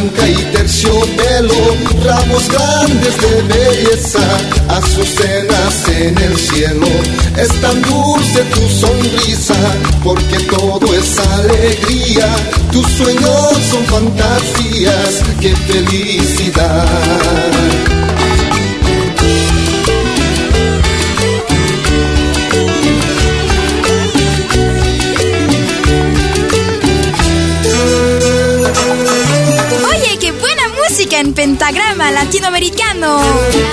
Blanca 0.00 0.28
y 0.28 0.34
terciopelo, 0.52 1.54
ramos 2.04 2.48
grandes 2.48 3.16
de 3.20 3.42
belleza, 3.42 4.20
azucenas 4.68 5.88
en 5.88 6.18
el 6.18 6.36
cielo. 6.36 6.86
Es 7.36 7.48
tan 7.60 7.82
dulce 7.82 8.42
tu 8.54 8.68
sonrisa, 8.68 9.54
porque 10.02 10.38
todo 10.44 10.94
es 10.94 11.18
alegría. 11.18 12.28
Tus 12.72 12.86
sueños 12.86 13.56
son 13.70 13.84
fantasías, 13.86 15.22
qué 15.40 15.54
felicidad. 15.56 16.86
En 31.20 31.34
pentagrama 31.34 32.10
latinoamericano. 32.10 33.20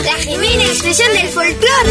La 0.03 0.13
genuina 0.15 0.63
expresión 0.65 1.09
del 1.13 1.29
folclore. 1.29 1.89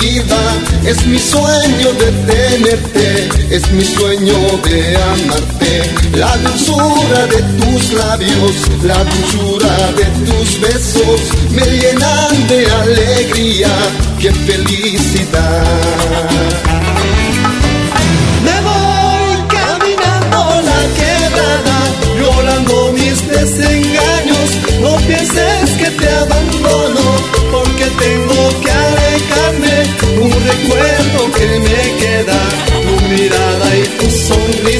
Vida. 0.00 0.40
Es 0.86 1.06
mi 1.06 1.18
sueño 1.18 1.92
de 1.98 2.12
tenerte, 2.32 3.28
es 3.50 3.70
mi 3.72 3.84
sueño 3.84 4.34
de 4.64 4.96
amarte. 4.96 5.90
La 6.16 6.36
dulzura 6.38 7.26
de 7.26 7.42
tus 7.60 7.92
labios, 7.92 8.54
la 8.82 9.04
dulzura 9.04 9.92
de 9.96 10.04
tus 10.26 10.60
besos 10.60 11.20
me 11.50 11.64
llenan 11.64 12.48
de 12.48 12.66
alegría, 12.70 13.68
qué 14.20 14.32
felicidad. 14.32 15.62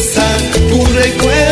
Sonrisa, 0.03 0.23
tu 0.69 0.85
recuerdo 0.95 1.52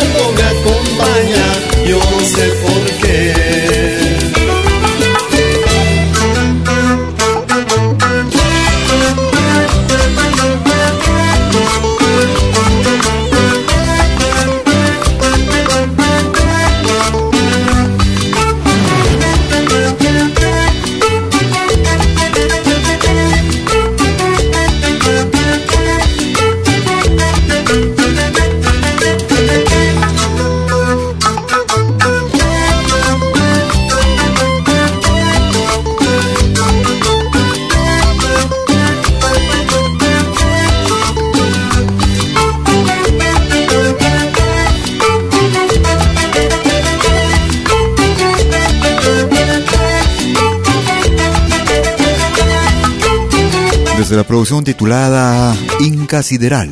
Desde 54.11 54.23
la 54.23 54.27
producción 54.27 54.65
titulada 54.65 55.55
Inca 55.79 56.21
Sideral, 56.21 56.69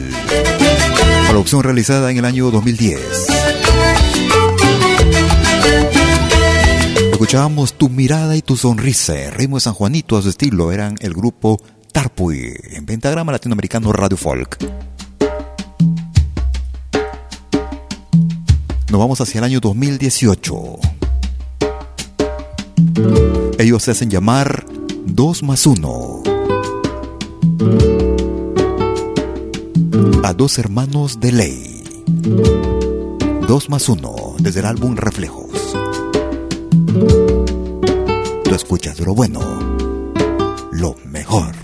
producción 1.29 1.63
realizada 1.63 2.11
en 2.11 2.17
el 2.17 2.25
año 2.25 2.51
2010. 2.51 2.99
Escuchábamos 7.13 7.75
Tu 7.75 7.87
mirada 7.87 8.35
y 8.35 8.41
tu 8.41 8.57
sonrisa, 8.57 9.13
ritmo 9.31 9.55
de 9.55 9.61
San 9.61 9.73
Juanito 9.73 10.17
a 10.17 10.21
su 10.21 10.27
estilo, 10.27 10.73
eran 10.73 10.95
el 10.99 11.13
grupo 11.13 11.61
Tarpuy, 11.93 12.55
en 12.71 12.85
pentagrama 12.85 13.31
latinoamericano 13.31 13.93
Radio 13.93 14.17
Folk. 14.17 14.57
Nos 18.91 18.99
vamos 18.99 19.21
hacia 19.21 19.37
el 19.37 19.45
año 19.45 19.61
2018. 19.61 20.55
Ellos 23.59 23.81
se 23.81 23.91
hacen 23.91 24.09
llamar 24.09 24.65
2 25.05 25.43
más 25.43 25.65
1. 25.65 26.38
A 30.23 30.33
dos 30.33 30.57
hermanos 30.57 31.19
de 31.19 31.31
ley. 31.31 31.83
2 33.47 33.69
más 33.69 33.89
1 33.89 34.35
desde 34.39 34.59
el 34.59 34.65
álbum 34.67 34.95
Reflejos. 34.95 35.75
Tú 38.43 38.55
escuchas 38.55 38.99
lo 38.99 39.15
bueno, 39.15 39.39
lo 40.71 40.95
mejor. 41.05 41.55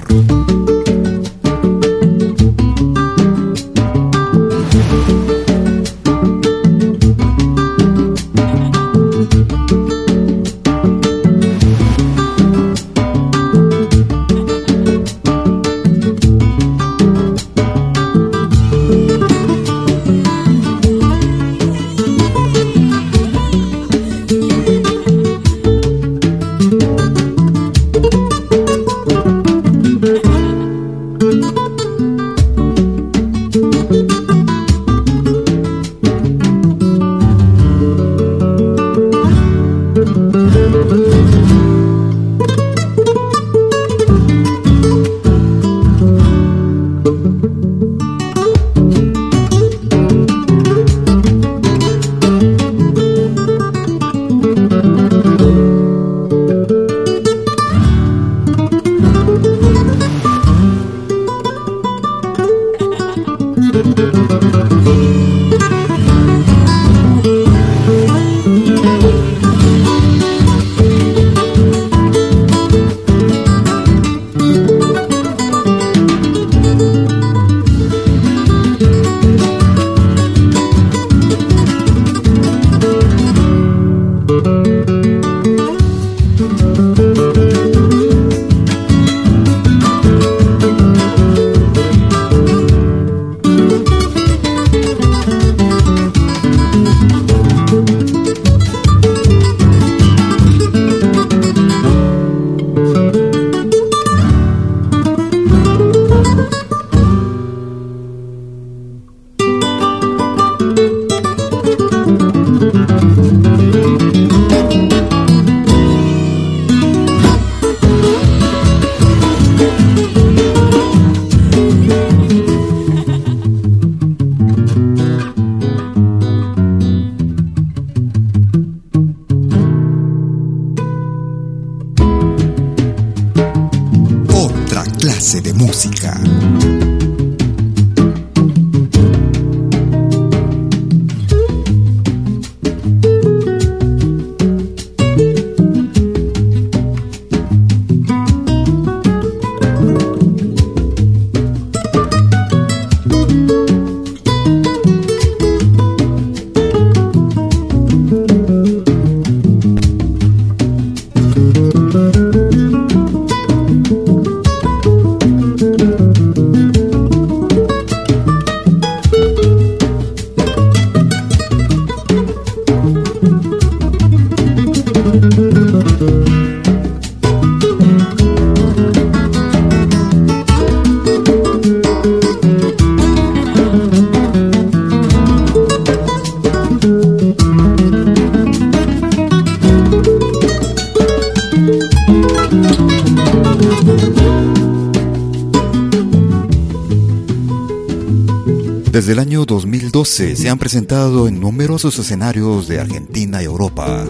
2012 200.18 200.42
se 200.42 200.50
han 200.50 200.58
presentado 200.58 201.28
en 201.28 201.42
numerosos 201.42 202.00
escenarios 202.00 202.70
de 202.70 202.80
Argentina 202.80 203.42
y 203.42 203.46
Europa, 203.46 204.06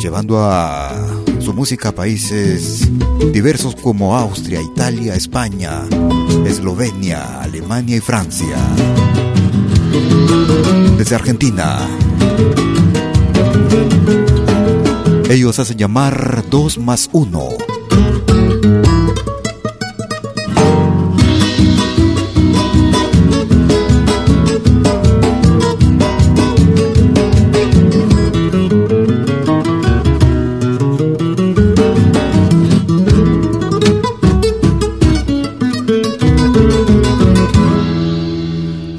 llevando 0.00 0.38
a 0.44 0.92
su 1.40 1.52
música 1.52 1.88
a 1.88 1.92
países 1.92 2.88
diversos 3.32 3.74
como 3.74 4.16
Austria, 4.16 4.62
Italia, 4.62 5.16
España, 5.16 5.82
Eslovenia, 6.46 7.42
Alemania 7.42 7.96
y 7.96 8.00
Francia. 8.00 8.56
Desde 10.96 11.16
Argentina, 11.16 11.80
ellos 15.28 15.58
hacen 15.58 15.78
llamar 15.78 16.44
2 16.48 16.78
más 16.78 17.10
1 17.12 17.65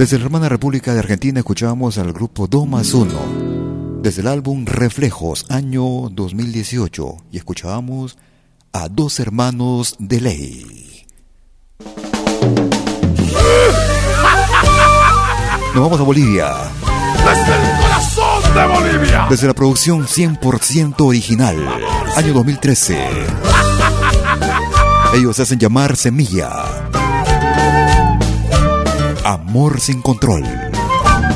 Desde 0.08 0.20
la 0.20 0.26
hermana 0.28 0.48
República 0.48 0.94
de 0.94 1.00
Argentina 1.00 1.40
escuchamos 1.40 1.98
al 1.98 2.14
grupo 2.14 2.48
2 2.48 2.66
más 2.66 2.94
1 2.94 4.00
desde 4.02 4.22
el 4.22 4.30
álbum 4.30 4.66
Reflejos, 4.66 5.46
año 5.50 6.08
2018, 6.10 7.18
y 7.30 7.36
escuchábamos 7.36 8.18
a 8.72 8.88
dos 8.88 9.20
hermanos 9.20 9.98
de 10.00 10.22
ley. 10.22 11.06
Nos 15.76 15.84
vamos 15.84 16.00
a 16.00 16.04
Bolivia. 16.04 16.54
Desde 17.26 17.56
el 17.56 17.82
corazón 17.82 18.54
de 18.54 18.66
Bolivia. 18.66 19.28
Desde 19.30 19.48
la 19.48 19.54
producción 19.54 20.08
100% 20.08 21.02
original, 21.02 21.58
año 22.16 22.34
2013. 22.34 23.10
Ellos 25.16 25.36
se 25.36 25.42
hacen 25.42 25.60
llamar 25.60 25.98
Semilla. 25.98 26.77
Amor 29.28 29.82
sin 29.82 30.02
control. 30.02 30.42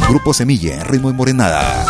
Grupo 0.07 0.33
Semilla, 0.33 0.81
ritmo 0.85 1.09
y 1.09 1.13
morenada. 1.13 1.85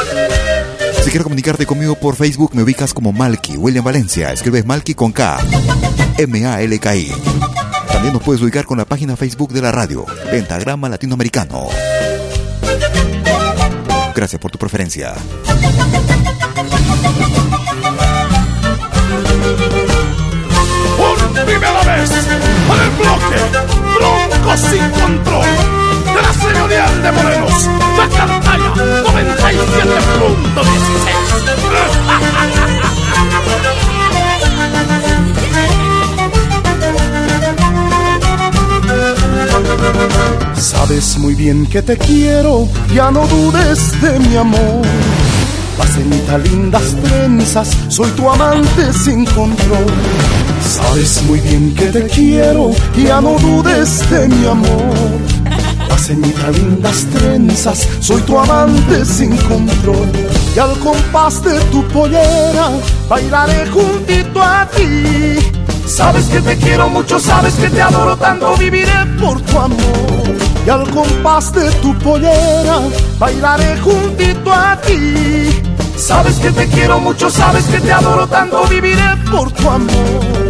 Si 0.95 1.11
quieres 1.11 1.21
comunicarte 1.21 1.67
conmigo 1.67 1.93
por 1.93 2.15
Facebook, 2.15 2.55
me 2.55 2.63
ubicas 2.63 2.91
como 2.91 3.11
Malky, 3.11 3.55
William 3.55 3.85
Valencia. 3.85 4.33
Escribes 4.33 4.65
Malky 4.65 4.95
con 4.95 5.11
K. 5.11 5.37
M-A-L-K-I. 6.17 7.11
También 7.91 8.13
nos 8.15 8.23
puedes 8.23 8.41
ubicar 8.41 8.65
con 8.65 8.79
la 8.79 8.85
página 8.85 9.15
Facebook 9.15 9.53
de 9.53 9.61
la 9.61 9.71
radio, 9.71 10.03
Pentagrama 10.31 10.89
Latinoamericano. 10.89 11.67
Gracias 14.15 14.41
por 14.41 14.49
tu 14.49 14.57
preferencia. 14.57 15.13
Primera 21.31 21.81
vez, 21.83 22.09
para 22.67 22.83
el 22.83 22.89
bloque, 22.91 23.37
Bronco 23.95 24.57
sin 24.57 24.89
control 24.91 25.45
de 26.13 26.21
la 26.21 26.33
señorial 26.33 27.01
de 27.01 27.11
Morelos, 27.11 27.69
la 27.97 28.07
Cartaya 28.09 28.73
97.16. 28.75 31.41
Sabes 40.55 41.17
muy 41.17 41.35
bien 41.35 41.65
que 41.67 41.81
te 41.81 41.97
quiero, 41.97 42.67
ya 42.93 43.11
no 43.11 43.25
dudes 43.27 44.01
de 44.01 44.19
mi 44.19 44.35
amor. 44.35 44.81
Pasenita 45.77 46.37
lindas 46.37 46.95
trenzas, 47.03 47.69
soy 47.87 48.09
tu 48.11 48.29
amante 48.29 48.93
sin 48.93 49.25
control. 49.25 49.85
Sabes 50.71 51.23
muy 51.23 51.39
bien 51.39 51.75
que 51.75 51.85
te 51.87 52.03
quiero, 52.07 52.71
ya 52.95 53.19
no 53.21 53.37
dudes 53.39 54.09
de 54.09 54.27
mi 54.27 54.45
amor 54.47 55.21
ceñita 56.01 56.49
lindas 56.49 57.05
trenzas, 57.13 57.87
soy 57.99 58.21
tu 58.23 58.37
amante 58.37 59.05
sin 59.05 59.35
control. 59.37 60.09
Y 60.55 60.59
al 60.59 60.77
compás 60.79 61.43
de 61.43 61.59
tu 61.71 61.83
pollera, 61.89 62.71
bailaré 63.07 63.67
juntito 63.67 64.41
a 64.41 64.67
ti. 64.75 65.37
Sabes 65.85 66.25
que 66.25 66.41
te 66.41 66.57
quiero 66.57 66.89
mucho, 66.89 67.19
sabes 67.19 67.53
que 67.55 67.69
te 67.69 67.81
adoro 67.81 68.17
tanto, 68.17 68.55
viviré 68.57 69.05
por 69.19 69.39
tu 69.41 69.59
amor. 69.59 70.35
Y 70.65 70.69
al 70.69 70.89
compás 70.89 71.53
de 71.53 71.69
tu 71.83 71.93
pollera, 71.99 72.79
bailaré 73.19 73.77
juntito 73.79 74.51
a 74.51 74.79
ti. 74.81 75.61
Sabes 75.95 76.37
que 76.39 76.51
te 76.51 76.67
quiero 76.67 76.99
mucho, 76.99 77.29
sabes 77.29 77.65
que 77.65 77.79
te 77.79 77.91
adoro 77.91 78.27
tanto, 78.27 78.63
viviré 78.67 79.15
por 79.31 79.51
tu 79.51 79.69
amor. 79.69 80.40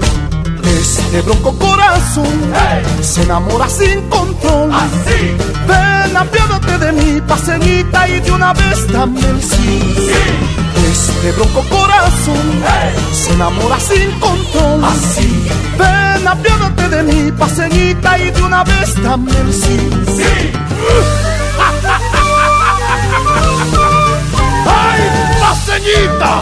Este 0.80 1.22
bronco 1.22 1.54
corazón 1.58 2.54
se 3.02 3.24
enamora 3.24 3.68
sin 3.68 4.02
control. 4.10 4.72
Así. 4.74 5.36
Ven, 5.68 6.18
apiádate 6.18 6.78
de 6.78 6.92
mi 6.94 7.22
paseñita 7.22 8.08
y 8.08 8.20
de 8.22 8.32
una 8.32 8.54
vez 8.54 8.92
dame 8.92 9.20
el 9.20 9.42
sí. 9.42 9.80
Este 10.92 11.32
bronco 11.34 11.64
corazón 11.70 12.64
se 13.12 13.34
enamora 13.34 13.80
sin 13.80 14.12
control. 14.20 14.84
Así. 14.86 15.50
Ven, 15.78 16.28
apiádate 16.28 16.90
de 16.90 17.04
mi 17.04 17.32
paseñita 17.34 18.18
y 18.18 18.32
de 18.32 18.42
una 18.42 18.64
vez 18.64 19.02
dame 19.04 19.32
el 19.32 19.54
sí. 19.54 19.90
Sí. 20.08 20.52
¡Ay, 24.66 25.02
paseñita! 25.42 26.42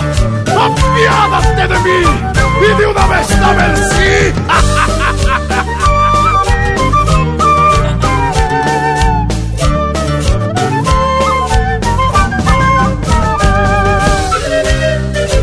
¡Apiádate 0.66 1.68
de 1.68 1.80
mí! 1.80 2.30
y 2.62 2.80
de 2.80 2.88
una 2.88 3.08
vez 3.08 3.30
dame 3.30 3.66
el 3.66 3.74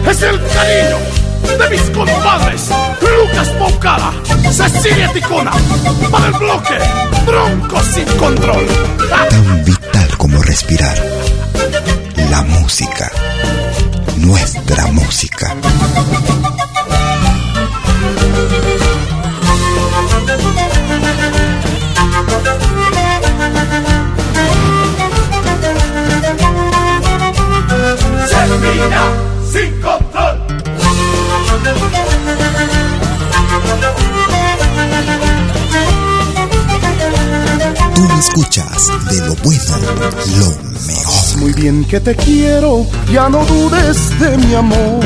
es 0.09 0.23
el 0.23 0.41
cariño 0.41 0.99
de 1.59 1.71
mis 1.71 1.83
compadres 1.91 2.71
Lucas 3.01 3.49
Paucara, 3.59 4.13
Cecilia 4.53 5.13
Ticona, 5.13 5.53
para 6.11 6.27
el 6.27 6.33
bloque 6.35 6.79
Tronco 7.27 7.81
sin 7.83 8.05
control. 8.19 8.67
Tan 9.11 9.65
vital 9.65 10.17
como 10.17 10.43
respirar. 10.43 10.97
La 12.31 12.43
música. 12.43 13.11
Nuestra 14.17 14.87
música. 14.89 15.57
Sin 29.53 29.81
control. 29.81 30.47
Tú 37.95 38.09
escuchas 38.19 38.91
de 39.11 39.27
lo 39.27 39.35
bueno, 39.37 39.63
lo 40.39 40.71
mejor. 40.87 41.39
Muy 41.39 41.53
bien 41.53 41.85
que 41.85 42.01
te 42.01 42.15
quiero, 42.17 42.87
ya 43.13 43.29
no 43.29 43.45
dudes 43.47 44.19
de 44.19 44.37
mi 44.39 44.55
amor. 44.55 45.01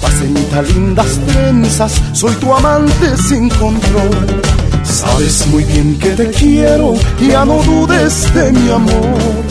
Paseñita 0.00 0.62
lindas 0.62 1.18
trenzas, 1.26 1.92
soy 2.12 2.34
tu 2.36 2.52
amante 2.52 3.16
sin 3.16 3.48
control. 3.48 4.42
Sabes 4.82 5.46
muy 5.48 5.64
bien 5.64 5.98
que 5.98 6.10
te 6.10 6.30
quiero, 6.30 6.94
ya 7.20 7.44
no 7.44 7.62
dudes 7.62 8.32
de 8.34 8.52
mi 8.52 8.70
amor 8.70 9.41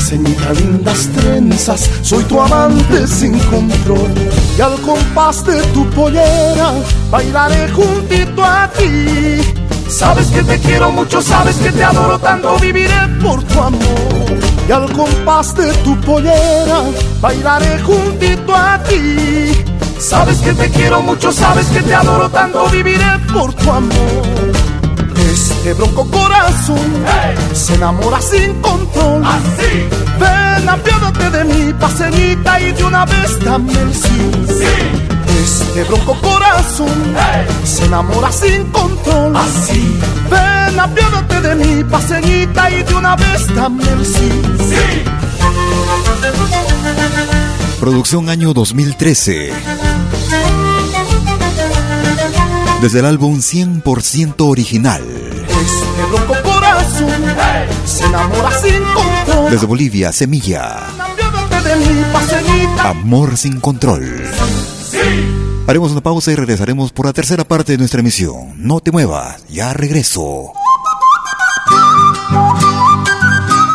ceñita 0.00 0.52
lindas 0.52 1.08
trenzas, 1.14 1.90
soy 2.02 2.24
tu 2.24 2.40
amante 2.40 3.06
sin 3.06 3.38
control. 3.38 4.12
Y 4.56 4.60
al 4.60 4.80
compás 4.80 5.44
de 5.44 5.62
tu 5.74 5.88
pollera, 5.90 6.72
bailaré 7.10 7.68
juntito 7.70 8.44
a 8.44 8.68
ti. 8.68 9.40
Sabes 9.88 10.28
que 10.28 10.42
te 10.42 10.58
quiero 10.58 10.90
mucho, 10.92 11.20
sabes 11.20 11.56
que 11.56 11.70
te 11.72 11.84
adoro 11.84 12.18
tanto, 12.18 12.56
viviré 12.58 13.08
por 13.22 13.42
tu 13.42 13.60
amor. 13.60 14.38
Y 14.68 14.72
al 14.72 14.90
compás 14.92 15.54
de 15.56 15.72
tu 15.84 16.00
pollera, 16.00 16.82
bailaré 17.20 17.80
juntito 17.80 18.54
a 18.54 18.82
ti. 18.84 19.52
Sabes 19.98 20.38
que 20.38 20.52
te 20.54 20.70
quiero 20.70 21.02
mucho, 21.02 21.30
sabes 21.32 21.66
que 21.66 21.82
te 21.82 21.94
adoro 21.94 22.30
tanto, 22.30 22.68
viviré 22.70 23.18
por 23.32 23.52
tu 23.52 23.70
amor. 23.70 24.52
Este 25.32 25.74
bronco 25.74 26.06
corazón 26.40 26.78
se 27.52 27.74
enamora 27.74 28.20
sin 28.20 28.54
control. 28.60 29.22
Así. 29.24 29.88
Ven, 30.18 30.68
apiádate 30.68 31.30
de 31.30 31.44
mi 31.44 31.72
paseñita 31.74 32.60
y 32.60 32.72
de 32.72 32.84
una 32.84 33.04
vez 33.04 33.44
dame 33.44 33.72
el 33.72 33.94
sí. 33.94 34.30
Este 35.42 35.84
bronco 35.84 36.16
corazón 36.20 37.14
se 37.64 37.84
enamora 37.84 38.32
sin 38.32 38.64
control. 38.66 39.36
Así. 39.36 39.98
Ven, 40.30 40.80
apiádate 40.80 41.40
de 41.40 41.54
mi 41.56 41.84
paseñita 41.84 42.70
y 42.70 42.74
y 42.74 42.82
de 42.84 42.94
una 42.94 43.16
vez 43.16 43.54
dame 43.54 43.84
el 43.84 44.06
sí. 44.06 44.30
Sí. 44.68 45.04
Producción 47.80 48.28
año 48.28 48.52
2013. 48.52 49.52
Desde 52.80 52.98
el 53.00 53.04
álbum 53.04 53.40
100% 53.40 54.34
original. 54.38 55.19
Este 55.60 56.10
loco 56.10 56.34
corazón 56.42 57.08
se 57.84 58.04
enamora 58.06 58.50
sin 58.60 58.82
control. 58.94 59.50
Desde 59.50 59.66
Bolivia, 59.66 60.12
Semilla. 60.12 60.78
De. 61.64 62.80
Amor 62.80 63.36
sin 63.36 63.60
control. 63.60 64.24
Sí. 64.90 64.98
Haremos 65.66 65.92
una 65.92 66.00
pausa 66.00 66.32
y 66.32 66.34
regresaremos 66.34 66.92
por 66.92 67.06
la 67.06 67.12
tercera 67.12 67.44
parte 67.44 67.72
de 67.72 67.78
nuestra 67.78 68.00
emisión. 68.00 68.54
No 68.56 68.80
te 68.80 68.90
muevas, 68.90 69.44
ya 69.48 69.74
regreso. 69.74 70.52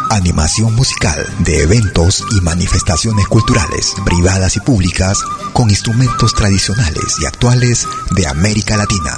Animación 0.09 0.73
musical 0.73 1.23
de 1.39 1.61
eventos 1.63 2.23
y 2.31 2.41
manifestaciones 2.41 3.27
culturales, 3.27 3.93
privadas 4.05 4.55
y 4.55 4.59
públicas, 4.61 5.19
con 5.53 5.69
instrumentos 5.69 6.33
tradicionales 6.33 7.17
y 7.21 7.25
actuales 7.25 7.87
de 8.15 8.25
América 8.25 8.75
Latina. 8.75 9.17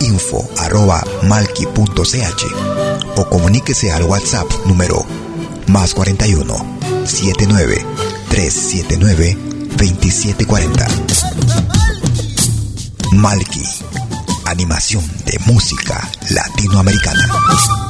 info.malki.ch 0.00 1.20
o 3.16 3.24
comuníquese 3.28 3.92
al 3.92 4.04
WhatsApp 4.04 4.50
número 4.66 5.04
más 5.66 5.94
41 5.94 6.54
79 7.04 7.84
379 8.28 9.36
2740. 9.76 10.86
Malki, 13.12 13.62
animación 14.46 15.04
de 15.26 15.38
música 15.46 16.08
latinoamericana. 16.30 17.89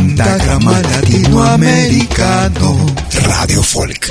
Pentagrama 0.23 0.79
Latinoamericano 0.81 2.77
Radio 3.23 3.63
Folk. 3.63 4.07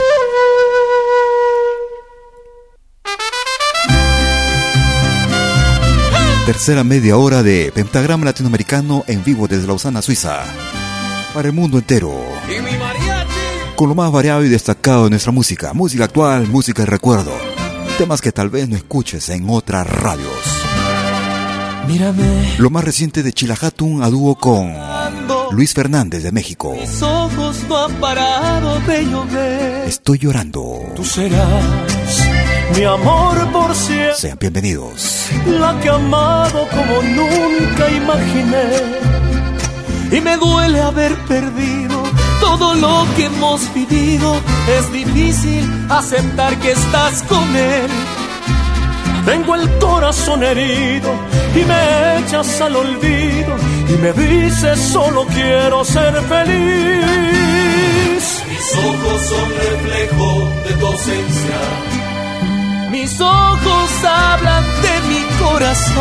Tercera 6.47 6.83
media 6.83 7.17
hora 7.17 7.45
de 7.45 7.71
Pentagrama 7.73 8.25
Latinoamericano 8.25 9.05
en 9.07 9.23
vivo 9.23 9.47
desde 9.47 9.69
Lausana, 9.69 10.03
Suiza. 10.03 10.43
Para 11.33 11.47
el 11.47 11.55
mundo 11.55 11.79
entero. 11.79 12.13
Con 13.77 13.89
lo 13.89 13.95
más 13.95 14.11
variado 14.11 14.45
y 14.45 14.49
destacado 14.49 15.05
de 15.05 15.11
nuestra 15.11 15.31
música. 15.31 15.73
Música 15.75 16.07
actual, 16.07 16.49
música 16.49 16.83
de 16.83 16.87
recuerdo. 16.87 17.31
Temas 17.99 18.21
que 18.21 18.33
tal 18.33 18.51
vez 18.51 18.69
no 18.69 18.75
escuches 18.75 19.29
en 19.29 19.49
otras 19.49 19.87
radios. 19.87 20.33
Mírame. 21.87 22.57
Lo 22.59 22.69
más 22.69 22.83
reciente 22.83 23.23
de 23.23 23.33
Chilahatun 23.33 24.03
a 24.03 24.09
dúo 24.09 24.35
con 24.35 24.75
Luis 25.53 25.75
Fernández 25.75 26.23
de 26.23 26.33
México. 26.33 26.77
Mis 26.79 27.03
ojos 27.03 27.65
no 27.69 27.85
han 27.85 27.95
parado 27.95 28.79
de 28.81 29.05
llover. 29.05 29.89
Estoy 29.89 30.19
llorando. 30.19 30.93
Tú 30.95 31.05
serás 31.05 31.65
mi 32.77 32.85
amor 32.85 33.51
por 33.53 33.75
siempre. 33.75 34.15
Sean 34.15 34.39
bienvenidos. 34.39 35.29
La 35.47 35.79
que 35.81 35.89
he 35.89 35.91
amado 35.91 36.69
como 36.69 37.03
nunca 37.03 37.91
imaginé. 37.91 38.67
Y 40.13 40.21
me 40.21 40.37
duele 40.37 40.81
haber 40.81 41.15
perdido 41.27 42.03
todo 42.41 42.75
lo 42.75 43.05
que 43.17 43.27
hemos 43.27 43.73
vivido. 43.75 44.41
Es 44.79 44.93
difícil 44.93 45.69
aceptar 45.89 46.57
que 46.61 46.73
estás 46.73 47.23
con 47.25 47.57
él. 47.57 47.91
Tengo 49.25 49.55
el 49.55 49.69
corazón 49.79 50.43
herido 50.43 51.11
y 51.55 51.65
me 51.65 52.19
echas 52.19 52.61
al 52.61 52.77
olvido 52.77 53.57
y 53.89 53.93
me 54.03 54.13
dices 54.13 54.79
solo 54.93 55.27
quiero 55.27 55.85
ser 55.85 56.15
feliz. 56.23 57.41
Mis 58.49 58.77
ojos 58.77 59.21
son 59.31 59.49
reflejo 59.67 60.29
de 60.67 60.73
tu 60.75 60.87
ausencia. 60.87 61.59
Mis 62.91 63.21
ojos 63.21 63.91
hablan 64.05 64.65
de 64.83 65.01
mi 65.09 65.23
corazón. 65.39 66.01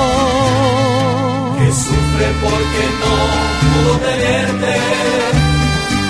Que 1.60 1.70
sufre 1.72 2.28
porque 2.44 2.84
no 3.02 3.16
pudo 3.62 3.94
tenerte 4.10 4.74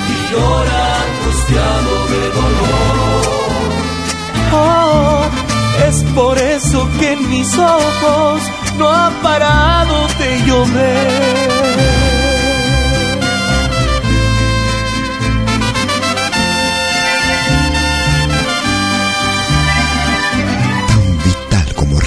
y 0.09 0.15
llora 0.31 0.81
angustiado 1.05 1.91
de 2.13 2.23
dolor. 2.39 3.39
Oh, 4.51 4.88
es 5.89 6.03
por 6.15 6.37
eso 6.37 6.87
que 6.99 7.13
en 7.13 7.29
mis 7.29 7.57
ojos 7.57 8.41
no 8.77 8.87
ha 8.87 9.09
parado 9.21 10.07
de 10.19 10.41
llover. 10.45 11.79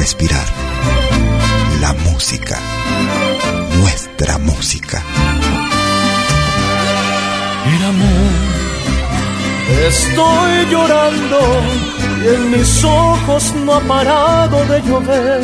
respirar. 0.03 0.47
La 1.80 1.93
música, 1.93 2.59
nuestra 3.78 4.39
música. 4.39 5.01
El 7.72 7.85
amor, 7.85 8.33
estoy 9.87 10.66
llorando 10.70 12.01
y 12.23 12.29
en 12.29 12.51
mis 12.51 12.85
ojos 12.85 13.55
no 13.64 13.75
ha 13.75 13.81
parado 13.81 14.64
de 14.66 14.83
llover. 14.83 15.41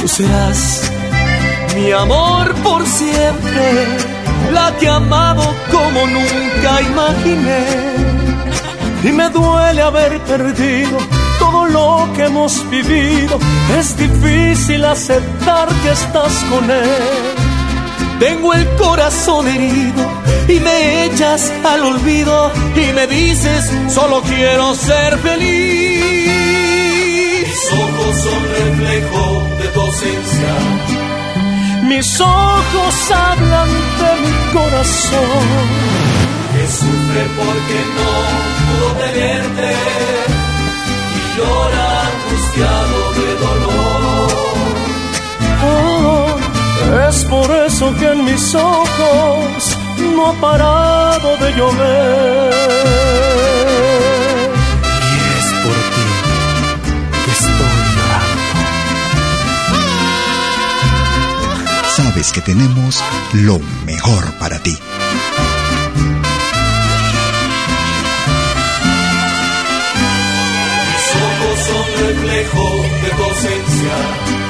Tú 0.00 0.08
serás 0.08 0.90
mi 1.74 1.90
amor 1.92 2.54
por 2.62 2.86
siempre, 2.86 3.86
la 4.52 4.72
que 4.78 4.86
he 4.86 4.90
amado 4.90 5.42
como 5.72 6.06
nunca 6.06 6.82
imaginé. 6.82 7.64
Y 9.02 9.12
me 9.12 9.28
duele 9.30 9.82
haber 9.82 10.20
perdido 10.20 10.98
todo 11.38 11.66
lo 11.66 12.12
que 12.14 12.24
hemos 12.24 12.68
vivido, 12.70 13.38
es 13.78 13.96
difícil 13.96 14.84
aceptar 14.84 15.68
que 15.82 15.90
estás 15.90 16.32
con 16.50 16.70
él. 16.70 17.53
Tengo 18.18 18.54
el 18.54 18.66
corazón 18.76 19.48
herido 19.48 20.02
y 20.48 20.60
me 20.60 21.06
echas 21.06 21.52
al 21.64 21.82
olvido 21.82 22.50
y 22.76 22.92
me 22.92 23.06
dices, 23.06 23.70
solo 23.88 24.22
quiero 24.22 24.74
ser 24.74 25.18
feliz. 25.18 25.84
Mis 27.42 27.72
ojos 27.72 28.16
son 28.22 28.42
reflejo 28.48 29.42
de 29.60 29.68
tu 29.68 29.80
ausencia. 29.80 30.54
Mis 31.82 32.20
ojos 32.20 33.10
hablan 33.10 33.68
de 34.00 34.10
mi 34.22 34.32
corazón. 34.52 35.46
Que 36.52 36.66
sufre 36.68 37.22
porque 37.36 37.78
no 37.96 38.10
pudo 38.64 38.88
tenerte 39.04 39.68
llora 41.36 41.86
angustiado 42.08 42.98
de 43.18 43.28
dolor. 43.44 44.28
Oh, 45.66 45.93
es 47.00 47.24
por 47.24 47.50
eso 47.50 47.94
que 47.98 48.12
en 48.12 48.24
mis 48.24 48.54
ojos 48.54 49.78
no 50.14 50.26
ha 50.28 50.32
parado 50.40 51.36
de 51.38 51.52
llover. 51.52 52.54
Y 55.12 55.16
es 55.38 55.46
por 55.64 55.78
ti 55.94 56.08
que 57.24 57.30
estoy 57.32 57.76
llorando. 57.96 58.52
Sabes 61.96 62.32
que 62.32 62.40
tenemos 62.40 63.02
lo 63.32 63.58
mejor 63.84 64.32
para 64.38 64.58
ti. 64.60 64.78
reflejo 72.34 72.82
de 73.02 73.10
tu 73.10 73.22
ausencia. 73.22 74.43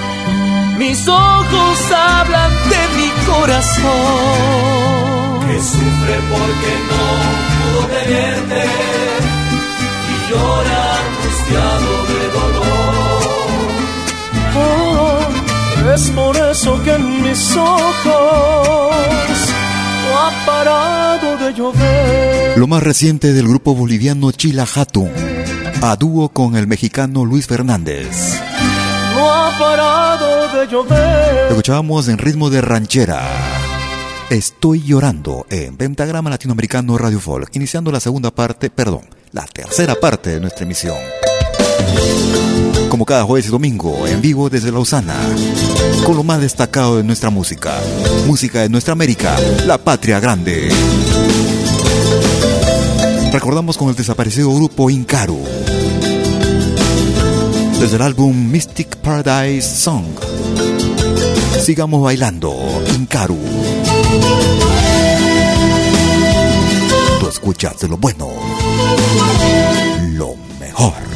Mis 0.78 1.08
ojos 1.08 1.92
hablan 1.92 2.50
de 2.68 2.88
mi 2.96 3.08
corazón. 3.26 3.92
Que 5.46 5.58
sufre 5.60 6.16
porque 6.30 6.72
no 6.90 7.04
pudo 7.60 7.80
tenerte 7.88 8.62
y 10.10 10.16
llora 10.30 10.82
angustiado 11.04 11.90
de 12.10 12.22
dolor. 12.38 13.24
Oh, 14.56 15.18
es 15.94 16.02
por 16.10 16.36
eso 16.36 16.82
que 16.82 16.92
en 16.92 17.22
mis 17.22 17.56
ojos 17.56 18.94
no 20.04 20.18
ha 20.18 20.30
parado 20.46 21.28
de 21.38 21.54
llover. 21.54 22.58
Lo 22.58 22.66
más 22.66 22.82
reciente 22.82 23.32
del 23.32 23.46
grupo 23.48 23.74
boliviano 23.74 24.32
Chilajatu 24.32 25.08
a 25.84 25.96
dúo 25.96 26.30
con 26.30 26.56
el 26.56 26.66
mexicano 26.66 27.26
Luis 27.26 27.46
Fernández. 27.46 28.40
Ha 29.26 29.58
parado 29.58 30.58
de 30.58 30.66
llover. 30.66 31.48
Escuchábamos 31.48 32.08
en 32.08 32.18
ritmo 32.18 32.50
de 32.50 32.60
ranchera. 32.60 33.22
Estoy 34.30 34.82
llorando 34.82 35.46
en 35.50 35.76
Pentagrama 35.76 36.30
Latinoamericano 36.30 36.98
Radio 36.98 37.20
Folk, 37.20 37.54
iniciando 37.54 37.92
la 37.92 38.00
segunda 38.00 38.30
parte, 38.30 38.70
perdón, 38.70 39.02
la 39.32 39.46
tercera 39.46 39.94
parte 39.94 40.30
de 40.30 40.40
nuestra 40.40 40.64
emisión. 40.64 40.96
Como 42.88 43.04
cada 43.04 43.24
jueves 43.24 43.46
y 43.46 43.50
domingo, 43.50 44.06
en 44.06 44.20
vivo 44.20 44.48
desde 44.48 44.70
Lausana, 44.72 45.16
con 46.04 46.16
lo 46.16 46.22
más 46.22 46.40
destacado 46.40 46.96
de 46.96 47.04
nuestra 47.04 47.30
música, 47.30 47.74
música 48.26 48.60
de 48.60 48.68
nuestra 48.68 48.92
América, 48.92 49.36
la 49.66 49.78
patria 49.78 50.20
grande. 50.20 50.68
Recordamos 53.32 53.76
con 53.76 53.88
el 53.88 53.96
desaparecido 53.96 54.54
grupo 54.54 54.90
Incaru. 54.90 55.40
Desde 57.84 57.96
el 57.96 58.02
álbum 58.02 58.50
Mystic 58.50 58.96
Paradise 58.96 59.76
Song. 59.76 60.06
Sigamos 61.62 62.02
bailando, 62.02 62.56
Incaru. 62.96 63.38
Tú 67.20 67.28
escuchas 67.28 67.78
de 67.80 67.88
lo 67.88 67.98
bueno, 67.98 68.28
lo 70.14 70.34
mejor. 70.58 71.13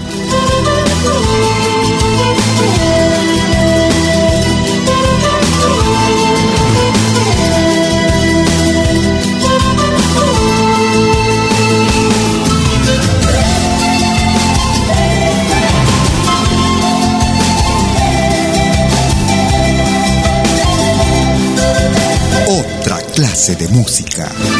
De 23.38 23.68
música. 23.68 24.57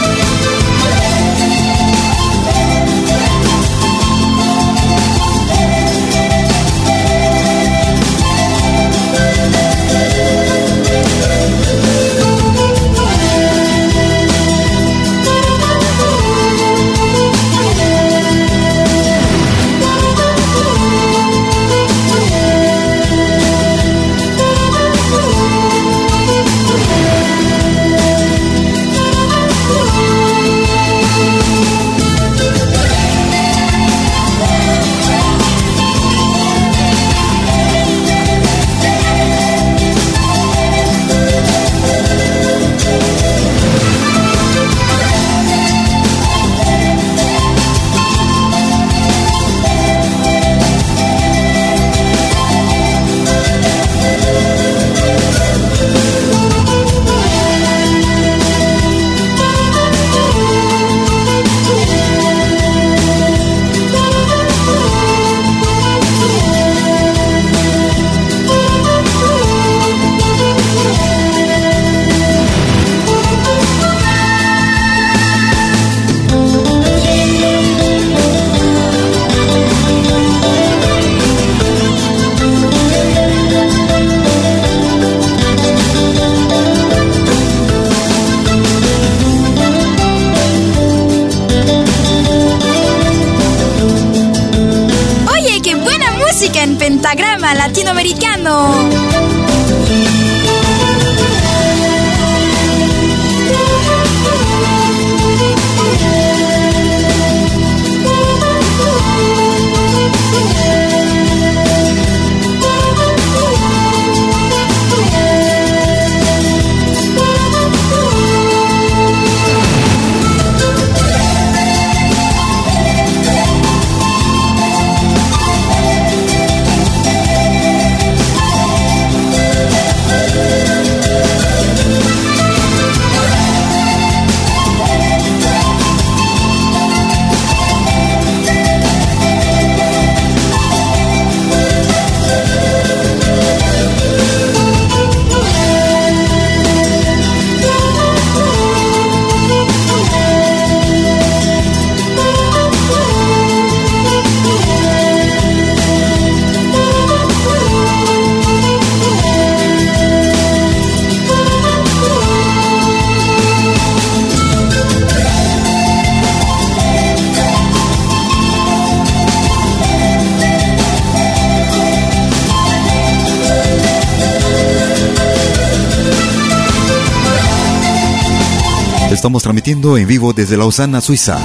Desde 180.49 180.57
Lausana, 180.57 181.03
Suiza, 181.03 181.37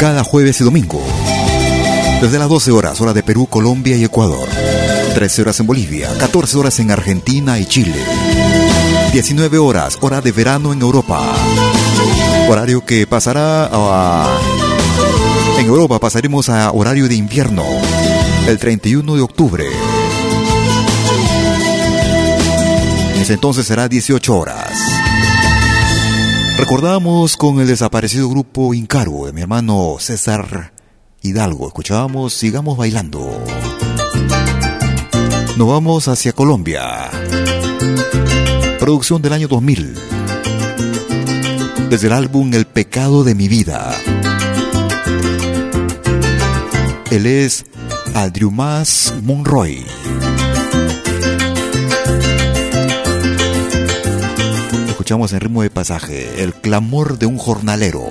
cada 0.00 0.24
jueves 0.24 0.60
y 0.60 0.64
domingo. 0.64 1.00
Desde 2.20 2.40
las 2.40 2.48
12 2.48 2.72
horas, 2.72 3.00
hora 3.00 3.12
de 3.12 3.22
Perú, 3.22 3.46
Colombia 3.46 3.96
y 3.96 4.02
Ecuador. 4.02 4.48
13 5.14 5.42
horas 5.42 5.60
en 5.60 5.68
Bolivia, 5.68 6.10
14 6.18 6.58
horas 6.58 6.80
en 6.80 6.90
Argentina 6.90 7.60
y 7.60 7.66
Chile. 7.66 7.94
19 9.12 9.58
horas, 9.58 9.96
hora 10.00 10.20
de 10.20 10.32
verano 10.32 10.72
en 10.72 10.82
Europa. 10.82 11.22
Horario 12.48 12.84
que 12.84 13.06
pasará 13.06 13.70
a... 13.70 14.26
En 15.60 15.66
Europa 15.66 16.00
pasaremos 16.00 16.48
a 16.48 16.72
horario 16.72 17.06
de 17.06 17.14
invierno, 17.14 17.62
el 18.48 18.58
31 18.58 19.14
de 19.14 19.20
octubre. 19.20 19.66
Ese 23.20 23.34
entonces 23.34 23.64
será 23.64 23.86
18 23.86 24.34
horas. 24.36 24.91
Recordamos 26.62 27.36
con 27.36 27.58
el 27.58 27.66
desaparecido 27.66 28.28
grupo 28.28 28.72
Incaru 28.72 29.26
de 29.26 29.32
mi 29.32 29.40
hermano 29.40 29.96
César 29.98 30.72
Hidalgo. 31.20 31.66
Escuchábamos 31.66 32.34
Sigamos 32.34 32.78
Bailando. 32.78 33.28
Nos 35.56 35.68
vamos 35.68 36.06
hacia 36.06 36.32
Colombia. 36.32 37.10
Producción 38.78 39.20
del 39.20 39.32
año 39.32 39.48
2000. 39.48 39.94
Desde 41.90 42.06
el 42.06 42.12
álbum 42.12 42.54
El 42.54 42.66
pecado 42.66 43.24
de 43.24 43.34
mi 43.34 43.48
vida. 43.48 43.92
Él 47.10 47.26
es 47.26 47.66
Aldriumas 48.14 49.12
Monroy. 49.20 49.84
Escuchamos 55.02 55.32
en 55.32 55.40
ritmo 55.40 55.62
de 55.62 55.68
pasaje 55.68 56.44
el 56.44 56.54
clamor 56.54 57.18
de 57.18 57.26
un 57.26 57.36
jornalero. 57.36 58.04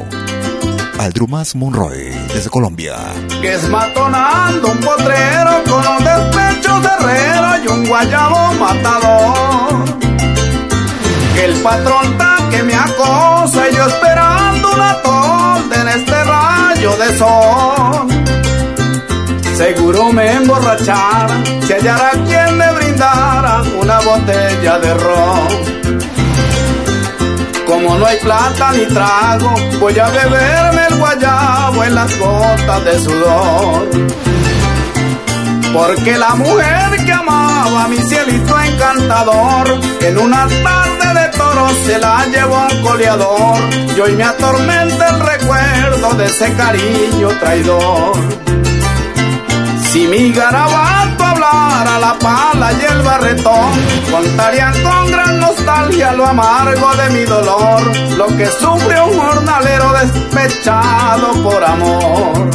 Aldrumas 1.00 1.56
Monroy, 1.56 2.10
desde 2.34 2.50
Colombia. 2.50 2.98
Que 3.42 3.54
es 3.54 3.70
matonando 3.70 4.68
un 4.68 4.78
potrero 4.80 5.64
con 5.70 5.86
los 5.86 6.04
despechos 6.04 6.84
de 6.84 7.64
y 7.64 7.68
un 7.70 7.88
guayabo 7.88 8.54
matador. 8.56 9.86
Que 11.34 11.46
el 11.46 11.62
patrón 11.62 12.12
está 12.12 12.50
que 12.52 12.62
me 12.62 12.76
acosa 12.76 13.70
y 13.70 13.76
yo 13.78 13.88
esperando 13.88 14.74
una 14.74 15.02
torta 15.02 15.82
en 15.82 15.88
este 15.98 16.24
rayo 16.26 16.98
de 16.98 17.18
sol. 17.18 18.08
Seguro 19.56 20.12
me 20.12 20.34
emborrachara 20.34 21.42
si 21.66 21.72
hallara 21.72 22.12
quien 22.28 22.58
me 22.58 22.70
brindara 22.74 23.64
una 23.80 24.02
botella 24.02 24.78
de 24.78 24.94
ron. 24.96 25.71
Como 27.84 27.98
no 27.98 28.06
hay 28.06 28.18
plata 28.18 28.74
ni 28.74 28.86
trago, 28.86 29.56
voy 29.80 29.98
a 29.98 30.08
beberme 30.10 30.86
el 30.88 31.00
guayabo 31.00 31.84
en 31.84 31.96
las 31.96 32.20
gotas 32.20 32.86
de 32.86 33.00
sudor. 33.00 33.90
Porque 35.74 36.16
la 36.16 36.36
mujer 36.36 37.04
que 37.04 37.12
amaba 37.12 37.86
a 37.86 37.88
mi 37.88 37.98
cielito 37.98 38.60
encantador, 38.62 39.80
en 40.02 40.18
una 40.20 40.48
tarde 40.48 41.22
de 41.22 41.38
toros 41.38 41.74
se 41.86 41.98
la 41.98 42.26
llevó 42.28 42.68
un 42.72 42.82
coleador. 42.84 43.60
Y 43.98 44.00
hoy 44.00 44.12
me 44.14 44.26
atormenta 44.26 45.10
el 45.10 45.20
recuerdo 45.20 46.14
de 46.18 46.26
ese 46.26 46.54
cariño 46.54 47.30
traidor. 47.40 48.51
Si 49.92 50.08
mi 50.08 50.32
garabato 50.32 51.22
hablara 51.22 52.00
la 52.00 52.18
pala 52.18 52.72
y 52.72 52.94
el 52.94 53.02
barretón, 53.02 53.74
contarían 54.10 54.74
con 54.84 55.12
gran 55.12 55.38
nostalgia 55.42 56.14
lo 56.14 56.28
amargo 56.28 56.96
de 56.96 57.10
mi 57.10 57.26
dolor, 57.26 57.82
lo 58.16 58.28
que 58.38 58.46
sufre 58.46 59.02
un 59.02 59.20
jornalero 59.20 59.92
despechado 59.92 61.44
por 61.44 61.62
amor. 61.62 62.52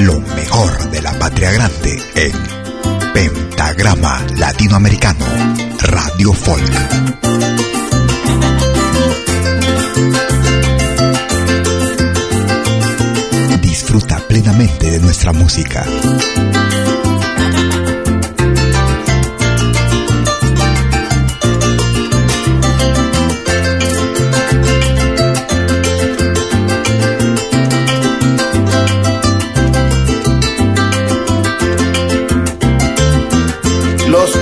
Lo 0.00 0.20
mejor 0.34 0.90
de 0.90 1.02
la 1.02 1.12
patria 1.12 1.52
grande 1.52 2.02
en 2.16 2.43
Pentagrama 3.54 4.20
Latinoamericano, 4.36 5.24
Radio 5.78 6.32
Folk. 6.32 6.72
Disfruta 13.60 14.18
plenamente 14.26 14.90
de 14.90 14.98
nuestra 14.98 15.32
música. 15.32 15.84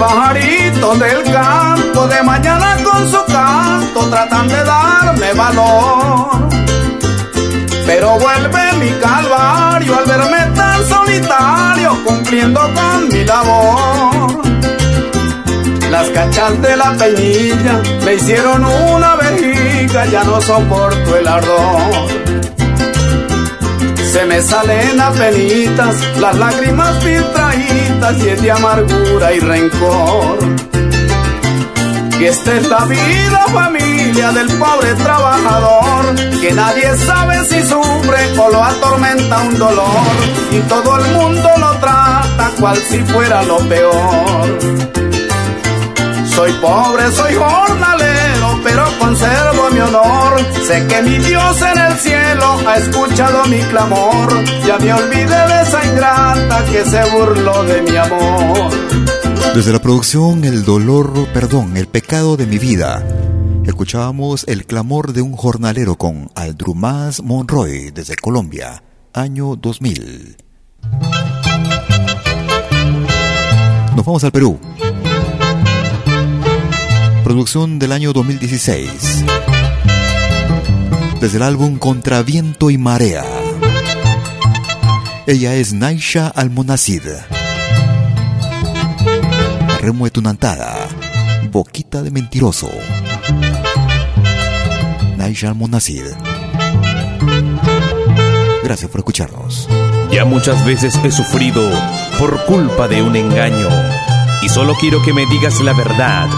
Pajaritos 0.03 0.99
del 0.99 1.23
campo 1.33 2.09
de 2.09 2.23
mañana 2.25 2.77
con 2.83 3.09
su 3.09 3.25
canto 3.27 4.01
tratan 4.11 4.49
de 4.49 4.65
darme 4.65 5.33
valor. 5.35 6.49
Pero 7.87 8.19
vuelve 8.19 8.63
mi 8.81 8.91
calvario 9.01 9.99
al 9.99 10.05
verme 10.05 10.41
tan 10.57 10.79
solitario 10.89 11.91
cumpliendo 12.05 12.61
con 12.61 13.09
mi 13.13 13.25
labor. 13.25 14.43
Las 15.91 16.09
cachas 16.09 16.61
de 16.63 16.77
la 16.77 16.91
peñilla 16.95 17.75
me 18.05 18.15
hicieron 18.15 18.65
una 18.65 19.15
vejiga, 19.17 20.07
ya 20.07 20.25
no 20.25 20.41
soporto 20.41 21.17
el 21.17 21.29
ardor. 21.29 22.09
Se 24.13 24.25
me 24.27 24.43
salen 24.43 25.01
apenitas 25.01 25.95
las 26.19 26.37
lágrimas 26.37 27.05
de 28.11 28.51
amargura 28.51 29.33
y 29.33 29.39
rencor. 29.39 30.39
Y 32.19 32.25
esta 32.25 32.57
es 32.57 32.69
la 32.69 32.85
vida 32.85 33.45
familia 33.53 34.33
del 34.33 34.49
pobre 34.59 34.93
trabajador, 34.95 36.15
que 36.41 36.53
nadie 36.53 36.97
sabe 37.07 37.45
si 37.47 37.63
sufre 37.63 38.39
o 38.39 38.51
lo 38.51 38.65
atormenta 38.65 39.43
un 39.43 39.57
dolor, 39.57 39.87
y 40.51 40.59
todo 40.69 40.99
el 40.99 41.13
mundo 41.13 41.49
lo 41.59 41.71
trata 41.79 42.51
cual 42.59 42.77
si 42.91 42.99
fuera 43.05 43.45
lo 43.45 43.59
peor. 43.69 44.59
Soy 46.35 46.53
pobre, 46.55 47.13
soy 47.13 47.35
jornalero, 47.35 48.22
conservo 49.03 49.71
mi 49.73 49.81
honor. 49.81 50.33
Sé 50.67 50.87
que 50.87 51.03
mi 51.03 51.19
Dios 51.19 51.63
en 51.63 51.79
el 51.79 51.95
cielo 51.99 52.47
ha 52.67 52.77
escuchado 52.77 53.45
mi 53.47 53.59
clamor. 53.59 54.45
Ya 54.67 54.79
me 54.79 54.93
olvidé 54.93 55.41
de 55.51 55.63
esa 55.63 55.87
ingrata 55.87 56.65
que 56.71 56.85
se 56.85 57.11
burló 57.11 57.65
de 57.65 57.83
mi 57.83 57.97
amor. 57.97 58.71
Desde 59.55 59.73
la 59.73 59.81
producción 59.81 60.45
El 60.45 60.65
dolor, 60.65 61.13
perdón, 61.35 61.77
el 61.77 61.87
pecado 61.87 62.37
de 62.37 62.47
mi 62.47 62.59
vida. 62.59 63.05
Escuchábamos 63.65 64.45
el 64.49 64.67
clamor 64.67 65.13
de 65.13 65.23
un 65.23 65.35
jornalero 65.35 65.97
con 65.97 66.31
Aldrumas 66.35 67.23
Monroy 67.23 67.91
desde 67.93 68.17
Colombia, 68.17 68.83
año 69.13 69.57
2000. 69.57 70.37
Nos 73.95 74.05
vamos 74.05 74.25
al 74.25 74.33
Perú. 74.33 74.59
Producción 77.33 77.79
del 77.79 77.93
año 77.93 78.13
2016. 78.13 79.25
Desde 81.19 81.39
el 81.39 81.43
álbum 81.43 81.79
Contra 81.79 82.23
Viento 82.23 82.69
y 82.69 82.77
Marea. 82.77 83.25
Ella 85.27 85.55
es 85.55 85.73
Naisha 85.73 86.29
Almonacid. 86.29 87.01
Remo 89.81 90.11
Tunantada. 90.11 90.77
Boquita 91.51 92.03
de 92.03 92.11
Mentiroso. 92.11 92.69
Naisha 95.17 95.49
Almonacid. 95.49 96.05
Gracias 98.63 98.91
por 98.91 99.01
escucharnos. 99.01 99.71
Ya 100.11 100.27
muchas 100.27 100.67
veces 100.67 101.01
he 101.03 101.11
sufrido 101.11 101.67
por 102.19 102.45
culpa 102.45 102.89
de 102.89 103.01
un 103.03 103.17
engaño. 103.17 103.71
Y 104.43 104.49
solo 104.49 104.75
quiero 104.75 105.03
que 105.03 105.13
me 105.13 105.25
digas 105.27 105.61
la 105.61 105.73
verdad 105.73 106.29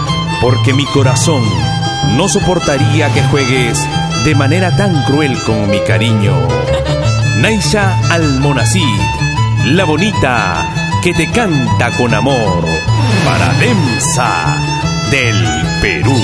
porque 0.41 0.73
mi 0.73 0.85
corazón 0.85 1.43
no 2.15 2.27
soportaría 2.29 3.11
que 3.13 3.23
juegues 3.23 3.79
de 4.23 4.35
manera 4.35 4.75
tan 4.75 5.03
cruel 5.03 5.37
con 5.43 5.69
mi 5.69 5.79
cariño. 5.79 6.35
Naisha 7.41 7.97
Almonacid, 8.11 8.99
la 9.65 9.85
bonita 9.85 10.67
que 11.01 11.13
te 11.13 11.29
canta 11.31 11.91
con 11.91 12.13
amor, 12.13 12.65
para 13.25 13.53
Demsa 13.53 14.55
del 15.11 15.63
Perú. 15.81 16.17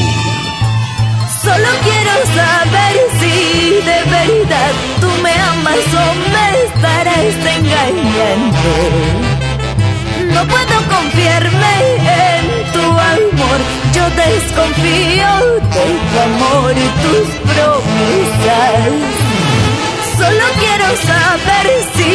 Solo 1.42 1.70
quiero 1.84 2.12
saber 2.36 2.98
si 3.20 3.72
de 3.86 4.04
verdad 4.10 4.72
tú 5.00 5.08
me 5.24 5.34
amas 5.34 5.78
o 5.78 6.14
me 6.30 6.64
estarás 6.66 6.82
estarás 6.82 7.56
engañando. 7.58 9.31
No 10.34 10.48
puedo 10.48 10.76
confiarme 10.90 11.76
en 12.24 12.72
tu 12.74 12.82
amor, 12.82 13.60
yo 13.96 14.04
desconfío 14.24 15.32
de 15.76 15.86
tu 16.10 16.20
amor 16.30 16.72
y 16.72 16.88
tus 17.04 17.28
promesas. 17.52 18.94
Solo 20.18 20.46
quiero 20.60 20.88
saber 21.12 21.66
si 21.96 22.12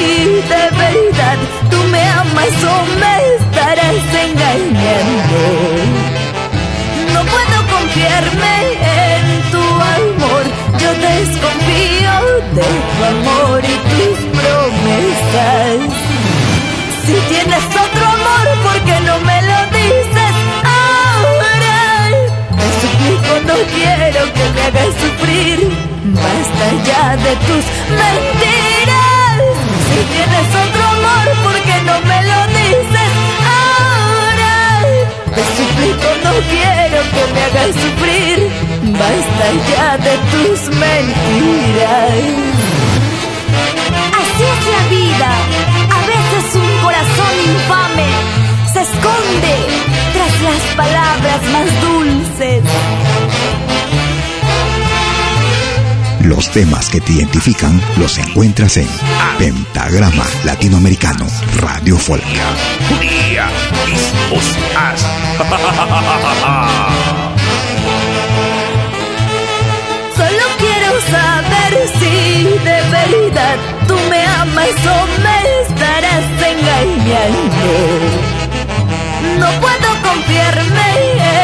de 0.53 0.65
verdad 0.85 1.39
tú 1.71 1.79
me 1.93 2.03
amas 2.09 2.57
o 2.65 2.77
me 3.01 3.15
estarás 3.37 4.05
engañando. 4.27 5.41
No 7.15 7.21
puedo 7.35 7.57
confiarme 7.77 8.57
en 9.05 9.25
tu 9.53 9.65
amor, 9.99 10.45
yo 10.81 10.91
desconfío 11.09 12.15
de 12.59 12.69
tu 12.93 13.05
amor 13.15 13.61
y 13.65 13.77
tus 13.93 14.19
promesas. 14.41 16.16
Si 17.07 17.12
tienes 17.12 17.65
otro 17.66 18.05
amor, 18.05 18.47
¿por 18.65 18.81
qué 18.85 18.99
no 19.01 19.20
me 19.20 19.43
lo 19.43 19.59
dices 19.78 20.35
ahora? 20.65 21.78
Te 22.59 22.66
suplico, 22.81 23.33
no 23.47 23.57
quiero 23.74 24.20
que 24.35 24.45
me 24.55 24.62
hagas 24.62 24.93
sufrir. 25.03 25.59
Basta 26.24 26.66
ya 26.89 27.16
de 27.16 27.33
tus 27.47 27.65
mentiras. 28.03 29.39
Si 29.89 30.01
tienes 30.15 30.49
otro 30.65 30.83
amor, 30.97 31.27
¿por 31.45 31.57
qué 31.66 31.77
no 31.89 31.97
me 32.11 32.19
lo 32.31 32.39
dices 32.59 33.12
ahora? 33.55 34.57
Te 35.35 35.43
suplico, 35.57 36.09
no 36.24 36.33
quiero 36.51 36.99
que 37.15 37.23
me 37.35 37.41
hagas 37.47 37.73
sufrir. 37.85 38.39
Basta 38.99 39.47
ya 39.70 39.89
de 39.99 40.15
tus 40.33 40.59
mentiras. 40.77 42.56
Infame 47.47 48.47
se 48.73 48.82
esconde 48.82 49.55
tras 50.12 50.43
las 50.43 50.62
palabras 50.77 51.43
más 51.52 51.81
dulces. 51.81 52.62
Los 56.27 56.51
temas 56.51 56.89
que 56.89 57.01
te 57.01 57.12
identifican 57.12 57.81
los 57.98 58.18
encuentras 58.18 58.77
en 58.77 58.89
Pentagrama 59.39 60.24
Latinoamericano 60.44 61.27
Radio 61.59 61.97
Folk. 61.97 62.24
Solo 70.16 70.44
quiero 70.59 71.01
saber 71.10 71.89
si 72.01 72.43
de 72.64 72.81
verdad 72.90 73.56
tú 73.86 73.94
me 74.10 74.23
amas 74.27 74.70
o 74.85 75.06
me 75.23 75.86
No 79.39 79.49
puedo 79.61 79.89
confiarme 80.03 80.89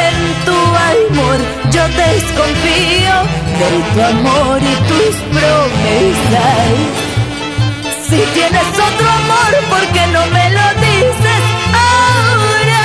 en 0.09 0.45
tu 0.47 0.59
amor, 0.93 1.39
yo 1.71 1.83
desconfío 1.89 3.17
de 3.61 3.71
tu 3.93 4.01
amor 4.03 4.59
y 4.61 4.75
tus 4.89 5.15
promesas. 5.35 7.03
Si 8.09 8.19
tienes 8.35 8.69
otro 8.89 9.09
amor, 9.11 9.51
¿por 9.71 9.85
qué 9.93 10.07
no 10.09 10.27
me 10.27 10.51
lo 10.51 10.67
dices 10.81 11.43
ahora? 11.75 12.85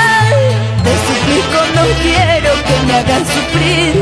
Te 0.83 0.93
suplico, 1.07 1.59
no 1.75 1.83
quiero 2.03 2.51
que 2.67 2.75
me 2.85 2.93
hagas 2.99 3.25
sufrir. 3.35 3.93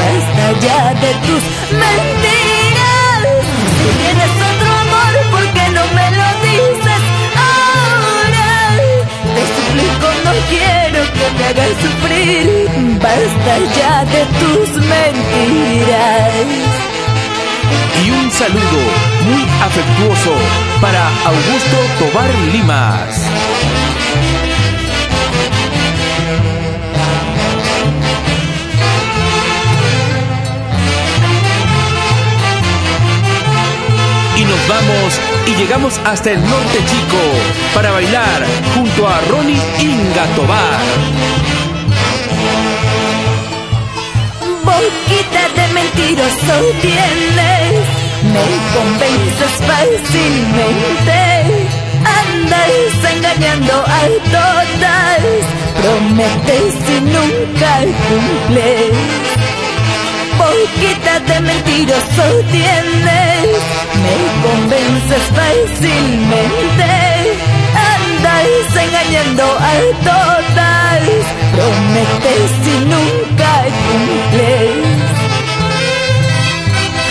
Basta 0.00 0.44
ya 0.66 0.82
de 0.94 1.10
tus 1.26 1.44
mentiras. 1.82 3.24
Si 3.76 3.86
tienes 4.02 4.39
Te 9.40 9.46
suplico, 9.46 10.08
no 10.26 10.32
quiero 10.50 11.00
que 11.14 11.26
me 11.38 11.44
hagas 11.46 11.74
sufrir. 11.80 12.44
Basta 13.00 13.52
ya 13.78 14.04
de 14.04 14.22
tus 14.38 14.68
mentiras. 14.84 16.32
Y 18.04 18.10
un 18.10 18.30
saludo 18.30 18.80
muy 19.24 19.42
afectuoso 19.62 20.34
para 20.82 21.08
Augusto 21.24 21.76
Tobar 21.98 22.30
Limas. 22.52 23.16
Y 34.36 34.44
nos 34.44 34.68
vamos 34.68 35.29
y 35.46 35.54
llegamos 35.54 36.00
hasta 36.04 36.32
el 36.32 36.40
norte 36.40 36.78
chico 36.86 37.18
para 37.74 37.90
bailar 37.90 38.44
junto 38.74 39.08
a 39.08 39.20
Ronnie 39.28 39.60
Inga 39.78 40.24
Tobar. 40.36 40.80
Boquita 44.64 45.48
de 45.56 45.72
mentiroso 45.74 46.54
tienes, 46.80 47.86
me 48.32 48.46
convences 48.74 49.52
fácilmente. 49.66 51.18
Andas 52.04 53.12
engañando 53.14 53.74
a 53.86 54.00
todas, 54.30 55.20
prometes 55.80 56.74
y 56.88 57.00
nunca 57.00 57.72
cumples. 58.08 59.39
Boquita 60.40 61.20
de 61.28 61.40
mentiroso 61.40 62.24
tienes, 62.50 63.60
me 64.02 64.16
convences 64.46 65.22
fácilmente. 65.38 66.90
Andas 67.94 68.76
engañando 68.86 69.44
a 69.44 69.72
todas, 70.08 71.02
prometes 71.54 72.52
y 72.64 72.76
nunca 72.92 73.50
cumples. 73.84 75.10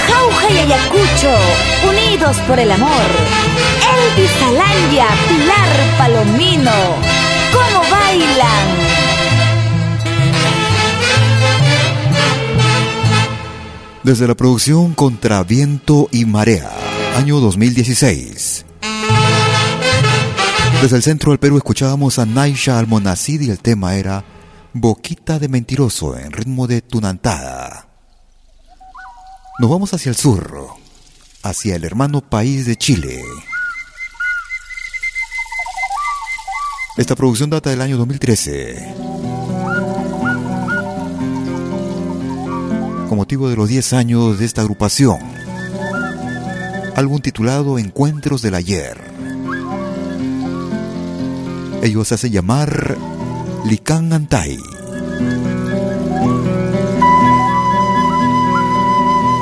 Jauja 0.08 0.48
y 0.50 0.60
Ayacucho, 0.66 1.34
unidos 1.88 2.36
por 2.48 2.58
el 2.60 2.72
amor. 2.72 3.10
Elvis 3.94 4.36
Alandia, 4.50 5.06
Pilar 5.28 5.72
Palomino, 6.00 6.80
Desde 14.04 14.28
la 14.28 14.36
producción 14.36 14.94
Contra 14.94 15.44
Viento 15.44 16.08
y 16.12 16.26
Marea, 16.26 16.72
año 17.18 17.42
2016. 17.42 18.66
Desde 20.82 20.96
el 20.96 21.04
centro 21.04 21.32
del 21.32 21.40
Perú 21.40 21.58
escuchábamos 21.58 22.18
a 22.18 22.26
Naisha 22.26 22.80
Almonacid 22.80 23.42
y 23.42 23.50
el 23.50 23.60
tema 23.60 23.96
era 23.96 24.24
Boquita 24.72 25.38
de 25.38 25.50
Mentiroso 25.50 26.18
en 26.18 26.32
ritmo 26.32 26.66
de 26.66 26.82
tunantada. 26.82 27.90
Nos 29.60 29.70
vamos 29.70 29.94
hacia 29.94 30.12
el 30.12 30.16
sur, 30.16 30.70
hacia 31.44 31.76
el 31.76 31.84
hermano 31.84 32.22
país 32.22 32.66
de 32.66 32.78
Chile. 32.78 33.22
Esta 36.96 37.18
producción 37.18 37.50
data 37.50 37.70
del 37.70 37.82
año 37.82 37.98
2013. 37.98 39.29
Con 43.10 43.18
motivo 43.18 43.50
de 43.50 43.56
los 43.56 43.68
10 43.68 43.94
años 43.94 44.38
de 44.38 44.46
esta 44.46 44.62
agrupación. 44.62 45.18
Álbum 46.96 47.20
titulado 47.20 47.80
Encuentros 47.80 48.44
del 48.44 48.54
Ayer. 48.54 49.02
Ellos 51.82 52.08
se 52.08 52.14
hacen 52.14 52.32
llamar 52.32 52.96
Lican 53.66 54.14
Antai. 54.14 54.60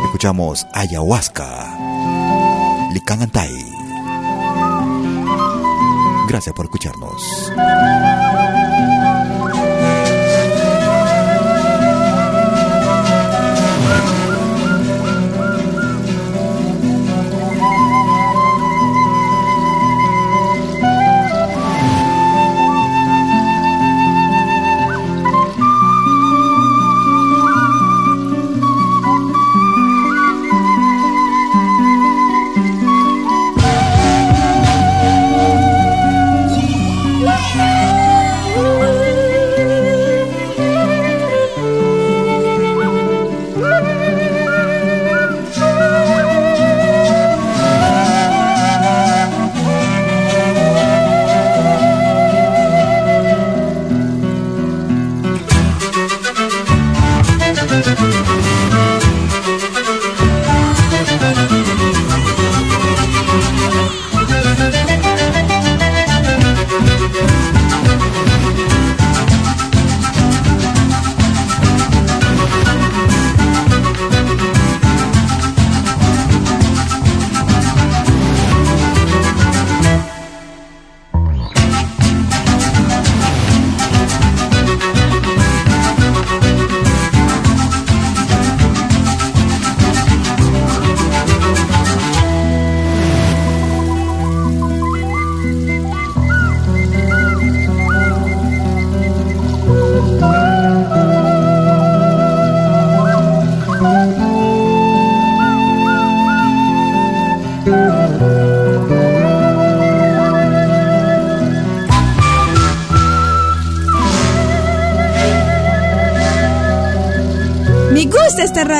Escuchamos 0.05 0.65
Ayahuasca. 0.73 1.77
Lican 2.93 3.21
Antai. 3.21 3.51
Gracias 6.29 6.55
por 6.55 6.67
escucharnos. 6.67 7.51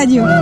Gusta 0.06 0.37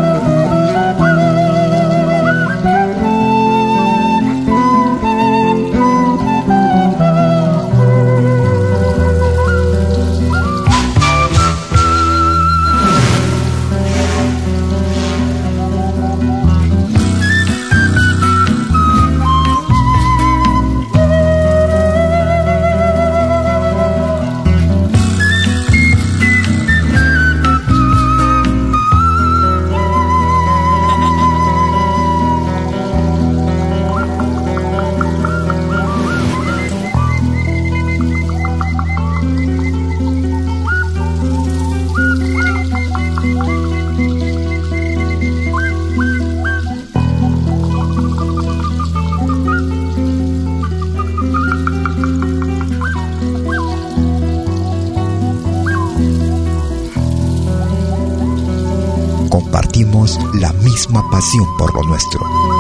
pasión 61.17 61.47
por 61.57 61.73
lo 61.73 61.83
nuestro. 61.85 62.56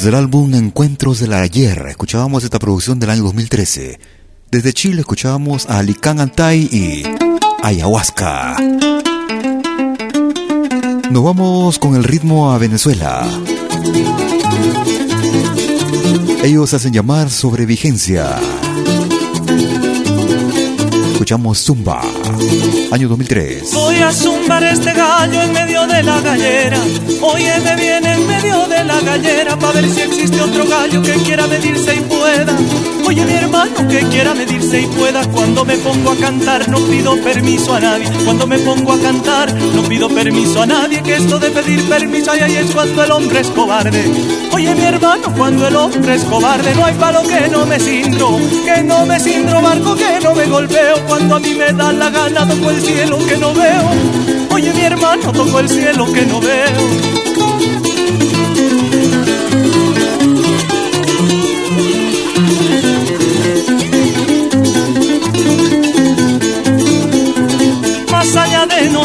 Desde 0.00 0.08
el 0.08 0.14
álbum 0.14 0.54
Encuentros 0.54 1.20
del 1.20 1.34
Ayer, 1.34 1.84
escuchábamos 1.90 2.42
esta 2.42 2.58
producción 2.58 2.98
del 2.98 3.10
año 3.10 3.22
2013. 3.24 4.00
Desde 4.50 4.72
Chile 4.72 5.00
escuchábamos 5.00 5.68
a 5.68 5.76
Alicán 5.76 6.20
Antay 6.20 6.70
y 6.72 7.02
Ayahuasca. 7.62 8.56
Nos 11.10 11.22
vamos 11.22 11.78
con 11.78 11.96
el 11.96 12.04
ritmo 12.04 12.50
a 12.50 12.56
Venezuela. 12.56 13.28
Ellos 16.42 16.72
hacen 16.72 16.94
llamar 16.94 17.28
sobre 17.28 17.66
vigencia. 17.66 18.38
Escuchamos 21.20 21.58
Zumba, 21.58 22.00
año 22.90 23.06
2003. 23.06 23.74
Voy 23.74 23.96
a 23.96 24.10
zumbar 24.10 24.64
este 24.64 24.90
gallo 24.94 25.42
en 25.42 25.52
medio 25.52 25.86
de 25.86 26.02
la 26.02 26.18
gallera. 26.18 26.78
Oye, 27.20 27.60
me 27.60 27.76
viene 27.76 28.14
en 28.14 28.26
medio 28.26 28.66
de 28.66 28.82
la 28.84 28.98
gallera 29.02 29.58
para 29.58 29.74
ver 29.74 29.90
si 29.90 30.00
existe 30.00 30.40
otro 30.40 30.64
gallo 30.66 31.02
que 31.02 31.12
quiera 31.16 31.46
medirse 31.46 31.94
y 31.94 32.00
pueda. 32.00 32.56
Oye, 33.06 33.22
mi 33.26 33.34
hermano 33.34 33.86
que 33.86 33.98
quiera 34.08 34.32
medirse 34.32 34.80
y 34.80 34.86
pueda. 34.86 35.22
Cuando 35.26 35.66
me 35.66 35.76
pongo 35.76 36.12
a 36.12 36.16
cantar 36.16 36.66
no 36.70 36.78
pido 36.86 37.14
permiso 37.22 37.74
a 37.74 37.80
nadie. 37.80 38.08
Cuando 38.24 38.46
me 38.46 38.58
pongo 38.58 38.94
a 38.94 38.98
cantar 38.98 39.52
no 39.52 39.82
pido 39.82 40.08
permiso 40.08 40.62
a 40.62 40.66
nadie. 40.66 41.02
Que 41.02 41.16
esto 41.16 41.38
de 41.38 41.50
pedir 41.50 41.86
permiso 41.86 42.30
ahí 42.30 42.56
es 42.56 42.70
cuando 42.70 43.04
el 43.04 43.10
hombre 43.10 43.40
es 43.40 43.48
cobarde. 43.48 44.02
Oye, 44.52 44.74
mi 44.74 44.84
hermano, 44.84 45.34
cuando 45.36 45.68
el 45.68 45.76
hombre 45.76 46.14
es 46.14 46.24
cobarde 46.24 46.74
no 46.74 46.84
hay 46.84 46.94
palo 46.94 47.22
que 47.22 47.48
no 47.48 47.66
me 47.66 47.78
cindro, 47.78 48.38
que 48.64 48.82
no 48.82 49.04
me 49.04 49.20
cindro, 49.20 49.60
barco 49.60 49.94
que 49.94 50.20
no 50.22 50.34
me 50.34 50.46
golpeo 50.46 51.09
cuando 51.10 51.34
a 51.34 51.40
mí 51.40 51.54
me 51.54 51.72
da 51.72 51.92
la 51.92 52.08
gana 52.08 52.46
toco 52.46 52.70
el 52.70 52.80
cielo 52.80 53.18
que 53.18 53.36
no 53.36 53.52
veo. 53.52 53.90
Oye 54.52 54.72
mi 54.72 54.82
hermano, 54.82 55.32
toco 55.32 55.58
el 55.58 55.68
cielo 55.68 56.06
que 56.12 56.24
no 56.24 56.40
veo. 56.40 57.19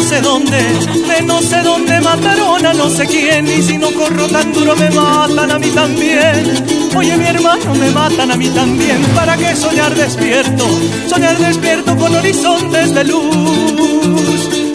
Sé 0.06 0.22
dónde, 0.22 0.58
de 0.58 1.22
no 1.24 1.42
sé 1.42 1.62
dónde 1.64 2.00
mataron 2.00 2.64
a 2.64 2.74
no 2.74 2.90
sé 2.90 3.08
quién, 3.08 3.48
y 3.48 3.62
si 3.64 3.78
no 3.78 3.92
corro 3.92 4.28
tan 4.28 4.54
duro 4.54 4.76
me 4.76 4.90
matan 4.92 5.52
a 5.52 5.58
mí 5.58 5.70
también. 5.72 6.64
Oye 6.96 7.18
mi 7.18 7.26
hermano, 7.26 7.74
me 7.74 7.90
matan 7.90 8.32
a 8.32 8.36
mí 8.36 8.48
también. 8.50 9.02
¿Para 9.16 9.36
qué 9.36 9.56
soñar 9.56 9.96
despierto? 9.96 10.66
Soñar 11.08 11.38
despierto 11.40 11.96
con 11.98 12.14
horizontes 12.16 12.94
de 12.94 13.04
luz. 13.04 13.75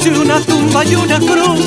Si 0.00 0.08
una 0.08 0.40
tumba 0.40 0.84
y 0.84 0.94
una 0.94 1.18
cruz. 1.18 1.60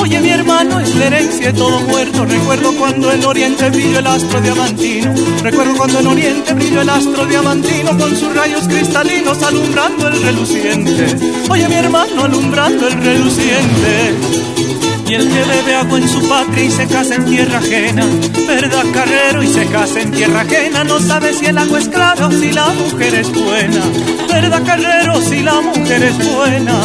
Oye 0.00 0.20
mi 0.20 0.30
hermano, 0.30 0.80
es 0.80 0.94
la 0.96 1.06
herencia 1.06 1.52
todo 1.52 1.80
muerto. 1.82 2.24
Recuerdo 2.24 2.72
cuando 2.72 3.12
en 3.12 3.24
Oriente 3.24 3.70
brilló 3.70 4.00
el 4.00 4.06
astro 4.06 4.40
diamantino. 4.40 5.14
Recuerdo 5.42 5.76
cuando 5.76 6.00
en 6.00 6.06
Oriente 6.08 6.52
brilló 6.54 6.80
el 6.80 6.88
astro 6.88 7.26
diamantino 7.26 7.96
con 7.96 8.16
sus 8.16 8.34
rayos 8.34 8.66
cristalinos 8.66 9.40
alumbrando 9.42 10.08
el 10.08 10.20
reluciente. 10.20 11.16
Oye 11.48 11.68
mi 11.68 11.74
hermano, 11.74 12.24
alumbrando 12.24 12.88
el 12.88 12.94
reluciente. 12.94 14.14
Y 15.08 15.14
el 15.14 15.28
que 15.28 15.44
bebe 15.44 15.74
agua 15.76 15.98
en 15.98 16.08
su 16.08 16.28
patria 16.28 16.64
y 16.64 16.70
se 16.70 16.88
casa 16.88 17.14
en 17.14 17.24
tierra 17.26 17.58
ajena, 17.58 18.04
verdad 18.48 18.84
carrero 18.92 19.40
y 19.40 19.46
se 19.46 19.64
casa 19.66 20.00
en 20.00 20.10
tierra 20.10 20.40
ajena, 20.40 20.82
no 20.82 20.98
sabe 20.98 21.32
si 21.32 21.46
el 21.46 21.56
agua 21.56 21.78
es 21.78 21.88
clara 21.88 22.26
o 22.26 22.32
si 22.32 22.50
la 22.50 22.66
mujer 22.70 23.14
es 23.14 23.32
buena, 23.32 23.82
verdad 24.28 24.62
carrero 24.66 25.22
si 25.22 25.42
la 25.42 25.60
mujer 25.60 26.02
es 26.02 26.34
buena. 26.34 26.80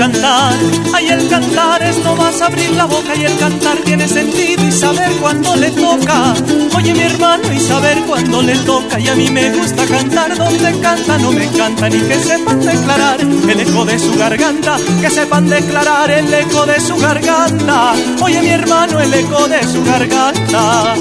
Cantar. 0.00 0.54
Ay, 0.94 1.08
el 1.08 1.28
cantar 1.28 1.82
es 1.82 1.98
no 1.98 2.16
vas 2.16 2.40
a 2.40 2.46
abrir 2.46 2.70
la 2.70 2.86
boca 2.86 3.14
y 3.14 3.22
el 3.22 3.36
cantar 3.36 3.76
tiene 3.84 4.08
sentido 4.08 4.66
y 4.66 4.72
saber 4.72 5.10
cuándo 5.20 5.54
le 5.56 5.70
toca. 5.72 6.34
Oye, 6.74 6.94
mi 6.94 7.02
hermano, 7.02 7.52
y 7.52 7.60
saber 7.60 7.98
cuándo 8.08 8.40
le 8.40 8.56
toca. 8.70 8.98
Y 8.98 9.08
a 9.08 9.14
mí 9.14 9.28
me 9.28 9.50
gusta 9.50 9.84
cantar 9.84 10.34
donde 10.38 10.80
canta, 10.80 11.18
no 11.18 11.32
me 11.32 11.46
canta 11.48 11.90
ni 11.90 11.98
que 11.98 12.14
sepan 12.14 12.60
declarar 12.60 13.20
el 13.20 13.60
eco 13.60 13.84
de 13.84 13.98
su 13.98 14.14
garganta, 14.14 14.78
que 15.02 15.10
sepan 15.10 15.46
declarar 15.50 16.10
el 16.10 16.32
eco 16.32 16.64
de 16.64 16.80
su 16.80 16.96
garganta. 16.96 17.92
Oye, 18.22 18.40
mi 18.40 18.48
hermano, 18.48 19.00
el 19.00 19.12
eco 19.12 19.48
de 19.48 19.62
su 19.64 19.84
garganta 19.84 20.94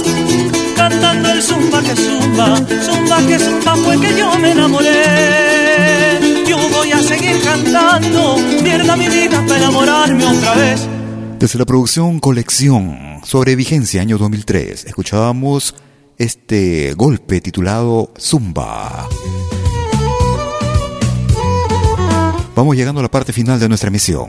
cantando 0.76 1.30
el 1.30 1.42
zumba 1.42 1.82
que 1.82 1.96
zumba, 1.96 2.56
zumba 2.86 3.18
que 3.28 3.40
zumba 3.40 3.76
fue 3.76 4.00
que 4.00 4.18
yo 4.18 4.38
me 4.40 4.52
enamoré. 4.52 5.49
Cantando, 7.50 8.36
pierda 8.64 8.96
mi 8.96 9.08
vida 9.08 9.44
para 9.48 9.58
enamorarme 9.58 10.26
otra 10.26 10.56
vez. 10.56 10.88
Desde 11.40 11.58
la 11.58 11.66
producción 11.66 12.20
Colección 12.20 13.22
sobre 13.24 13.56
Vigencia 13.56 14.02
año 14.02 14.18
2003, 14.18 14.86
escuchábamos 14.86 15.74
este 16.18 16.94
golpe 16.94 17.42
titulado 17.42 18.12
Zumba. 18.20 19.08
Vamos 22.56 22.76
llegando 22.76 23.00
a 23.00 23.04
la 23.04 23.12
parte 23.12 23.34
final 23.34 23.60
de 23.60 23.70
nuestra 23.70 23.88
emisión. 23.88 24.28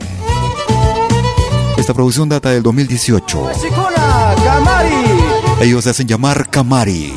Esta 1.77 1.93
producción 1.93 2.29
data 2.29 2.49
del 2.49 2.63
2018. 2.63 3.49
Ellos 5.61 5.83
se 5.83 5.89
hacen 5.89 6.07
llamar 6.07 6.49
Camari. 6.49 7.13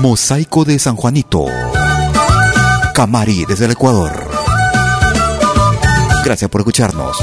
Mosaico 0.00 0.64
de 0.64 0.78
San 0.78 0.94
Juanito. 0.96 1.46
Camari 2.96 3.44
desde 3.44 3.66
el 3.66 3.72
Ecuador. 3.72 4.26
Gracias 6.24 6.50
por 6.50 6.62
escucharnos. 6.62 7.18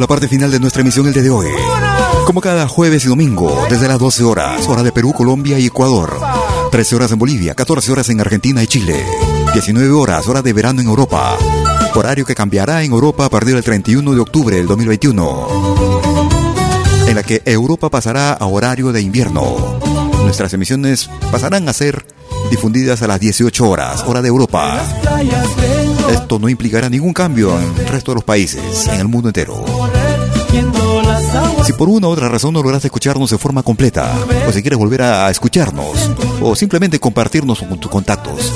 La 0.00 0.06
parte 0.06 0.28
final 0.28 0.50
de 0.50 0.60
nuestra 0.60 0.82
emisión 0.82 1.06
el 1.06 1.12
día 1.12 1.22
de 1.22 1.30
hoy. 1.30 1.46
Como 2.26 2.40
cada 2.40 2.68
jueves 2.68 3.04
y 3.04 3.08
domingo, 3.08 3.66
desde 3.70 3.88
las 3.88 3.98
12 3.98 4.24
horas, 4.24 4.68
hora 4.68 4.82
de 4.82 4.92
Perú, 4.92 5.12
Colombia 5.12 5.58
y 5.58 5.66
Ecuador. 5.66 6.20
13 6.70 6.96
horas 6.96 7.12
en 7.12 7.18
Bolivia, 7.18 7.54
14 7.54 7.92
horas 7.92 8.08
en 8.08 8.20
Argentina 8.20 8.62
y 8.62 8.66
Chile. 8.66 9.04
19 9.52 9.90
horas, 9.92 10.26
hora 10.28 10.42
de 10.42 10.52
verano 10.52 10.80
en 10.80 10.88
Europa. 10.88 11.36
Horario 11.94 12.26
que 12.26 12.34
cambiará 12.34 12.82
en 12.82 12.92
Europa 12.92 13.24
a 13.26 13.30
partir 13.30 13.54
del 13.54 13.64
31 13.64 14.12
de 14.12 14.20
octubre 14.20 14.56
del 14.56 14.66
2021. 14.66 15.48
En 17.08 17.14
la 17.14 17.22
que 17.22 17.42
Europa 17.44 17.88
pasará 17.88 18.32
a 18.32 18.46
horario 18.46 18.92
de 18.92 19.00
invierno. 19.00 19.78
Nuestras 20.24 20.52
emisiones 20.52 21.08
pasarán 21.30 21.68
a 21.68 21.72
ser 21.72 22.04
difundidas 22.50 23.02
a 23.02 23.06
las 23.06 23.20
18 23.20 23.68
horas, 23.68 24.02
hora 24.06 24.20
de 24.22 24.28
Europa. 24.28 24.82
Esto 26.10 26.38
no 26.38 26.48
implicará 26.48 26.88
ningún 26.88 27.12
cambio 27.12 27.58
en 27.58 27.80
el 27.80 27.88
resto 27.88 28.12
de 28.12 28.16
los 28.16 28.24
países, 28.24 28.86
en 28.88 29.00
el 29.00 29.08
mundo 29.08 29.28
entero. 29.28 29.64
Si 31.64 31.72
por 31.72 31.88
una 31.88 32.08
u 32.08 32.10
otra 32.10 32.28
razón 32.28 32.54
no 32.54 32.62
lograste 32.62 32.88
escucharnos 32.88 33.30
de 33.30 33.38
forma 33.38 33.62
completa, 33.62 34.12
o 34.48 34.52
si 34.52 34.62
quieres 34.62 34.78
volver 34.78 35.02
a 35.02 35.30
escucharnos, 35.30 36.10
o 36.40 36.54
simplemente 36.54 37.00
compartirnos 37.00 37.60
con 37.60 37.78
tus 37.78 37.90
contactos, 37.90 38.52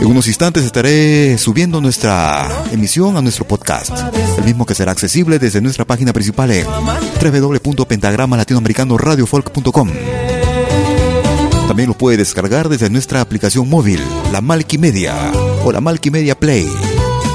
en 0.00 0.06
unos 0.06 0.26
instantes 0.26 0.64
estaré 0.64 1.38
subiendo 1.38 1.80
nuestra 1.80 2.48
emisión 2.70 3.16
a 3.16 3.22
nuestro 3.22 3.46
podcast, 3.46 3.92
el 4.38 4.44
mismo 4.44 4.66
que 4.66 4.74
será 4.74 4.92
accesible 4.92 5.38
desde 5.38 5.62
nuestra 5.62 5.86
página 5.86 6.12
principal 6.12 6.50
en 6.50 6.66
www.pentagrama 6.66 8.36
latinoamericano 8.36 8.96
También 11.66 11.88
lo 11.88 11.94
puede 11.94 12.18
descargar 12.18 12.68
desde 12.68 12.90
nuestra 12.90 13.22
aplicación 13.22 13.68
móvil, 13.70 14.00
la 14.30 14.42
Malquimedia 14.42 15.14
o 15.64 15.72
la 15.72 15.80
Malquimedia 15.80 16.38
Play 16.38 16.68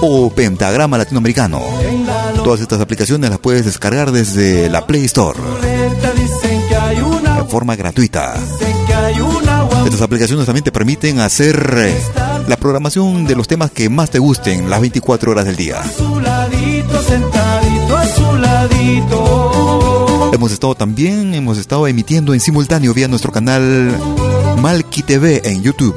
o 0.02 0.30
Pentagrama 0.32 0.98
Latinoamericano. 0.98 1.62
Todas 2.44 2.62
estas 2.62 2.82
aplicaciones 2.82 3.30
las 3.30 3.40
puedes 3.40 3.66
descargar 3.66 4.12
desde 4.12 4.70
la 4.70 4.86
Play 4.88 5.06
Store 5.06 5.40
de 7.36 7.44
forma 7.48 7.76
gratuita. 7.76 8.34
Estas 9.86 10.02
aplicaciones 10.02 10.46
también 10.46 10.64
te 10.64 10.72
permiten 10.72 11.20
hacer 11.20 11.74
eh, 11.78 11.96
la 12.48 12.58
programación 12.58 13.26
de 13.26 13.36
los 13.36 13.48
temas 13.48 13.72
que 13.72 13.90
más 13.90 14.10
te 14.10 14.20
gusten 14.20 14.70
las 14.70 14.82
24 14.82 15.32
horas 15.32 15.46
del 15.46 15.56
día. 15.56 15.82
Hemos 20.34 20.52
estado 20.52 20.76
también, 20.76 21.36
hemos 21.36 21.58
estado 21.58 21.88
emitiendo 21.88 22.34
en 22.34 22.40
simultáneo 22.40 22.94
vía 22.94 23.08
nuestro 23.08 23.32
canal 23.32 23.96
Malki 24.58 25.04
TV 25.04 25.42
en 25.44 25.62
YouTube 25.62 25.96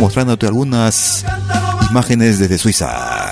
mostrándote 0.00 0.46
algunas 0.46 1.26
imágenes 1.90 2.38
desde 2.38 2.56
Suiza. 2.56 3.30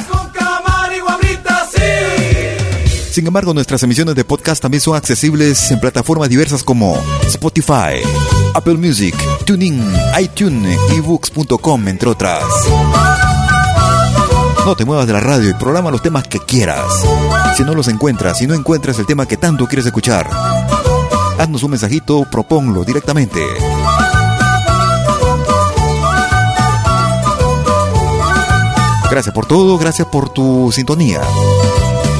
Sin 3.10 3.26
embargo, 3.26 3.54
nuestras 3.54 3.82
emisiones 3.82 4.14
de 4.14 4.24
podcast 4.24 4.62
también 4.62 4.80
son 4.80 4.96
accesibles 4.96 5.70
en 5.70 5.80
plataformas 5.80 6.28
diversas 6.28 6.62
como 6.62 7.00
Spotify, 7.26 8.02
Apple 8.54 8.74
Music, 8.74 9.14
TuneIn, 9.44 9.82
iTunes, 10.20 10.78
ebooks.com, 10.92 11.88
entre 11.88 12.08
otras. 12.08 12.44
No 14.64 14.76
te 14.76 14.84
muevas 14.84 15.06
de 15.06 15.14
la 15.14 15.20
radio 15.20 15.50
y 15.50 15.54
programa 15.54 15.90
los 15.90 16.02
temas 16.02 16.24
que 16.28 16.40
quieras. 16.40 16.84
Si 17.56 17.64
no 17.64 17.74
los 17.74 17.88
encuentras, 17.88 18.38
si 18.38 18.46
no 18.46 18.54
encuentras 18.54 18.98
el 18.98 19.06
tema 19.06 19.26
que 19.26 19.36
tanto 19.36 19.66
quieres 19.66 19.86
escuchar, 19.86 20.28
haznos 21.38 21.62
un 21.62 21.70
mensajito, 21.70 22.26
proponlo 22.30 22.84
directamente. 22.84 23.40
Gracias 29.18 29.34
por 29.34 29.46
todo, 29.46 29.76
gracias 29.78 30.06
por 30.06 30.28
tu 30.28 30.70
sintonía. 30.70 31.20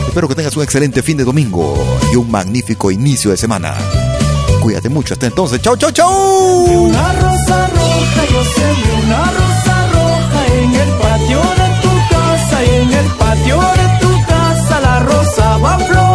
Espero 0.08 0.26
que 0.26 0.34
tengas 0.34 0.56
un 0.56 0.64
excelente 0.64 1.00
fin 1.00 1.16
de 1.16 1.22
domingo 1.22 1.76
y 2.12 2.16
un 2.16 2.28
magnífico 2.28 2.90
inicio 2.90 3.30
de 3.30 3.36
semana. 3.36 3.72
Cuídate 4.60 4.88
mucho, 4.88 5.14
hasta 5.14 5.28
entonces. 5.28 5.62
Chau, 5.62 5.76
chau, 5.76 5.92
chau. 5.92 6.10
Una 6.10 7.12
rosa 7.12 7.68
roja, 7.68 8.24
yo 8.32 8.42
sé 8.42 8.74
una 9.06 9.24
rosa 9.30 9.86
roja 9.92 10.46
en 10.58 10.74
el 10.74 10.88
patio 10.88 11.38
de 11.38 11.68
tu 11.82 11.88
casa 12.10 12.64
en 12.64 12.92
el 12.92 13.06
patio 13.12 13.60
de 13.60 13.98
tu 14.00 14.26
casa 14.26 14.80
la 14.80 14.98
rosa 14.98 15.56
va 15.58 15.78
floreciendo, 15.78 16.07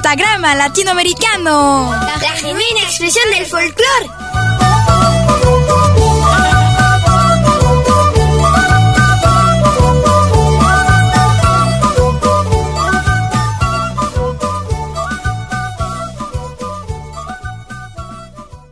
pentagrama 0.00 0.54
latinoamericano. 0.54 1.90
La 1.90 2.30
genuina 2.36 2.80
expresión 2.84 3.24
del 3.36 3.44
folclore. 3.44 4.08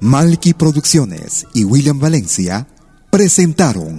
Malky 0.01 0.55
Producciones 0.55 1.47
y 1.53 1.65
William 1.65 1.99
Valencia 1.99 2.67
presentaron 3.11 3.99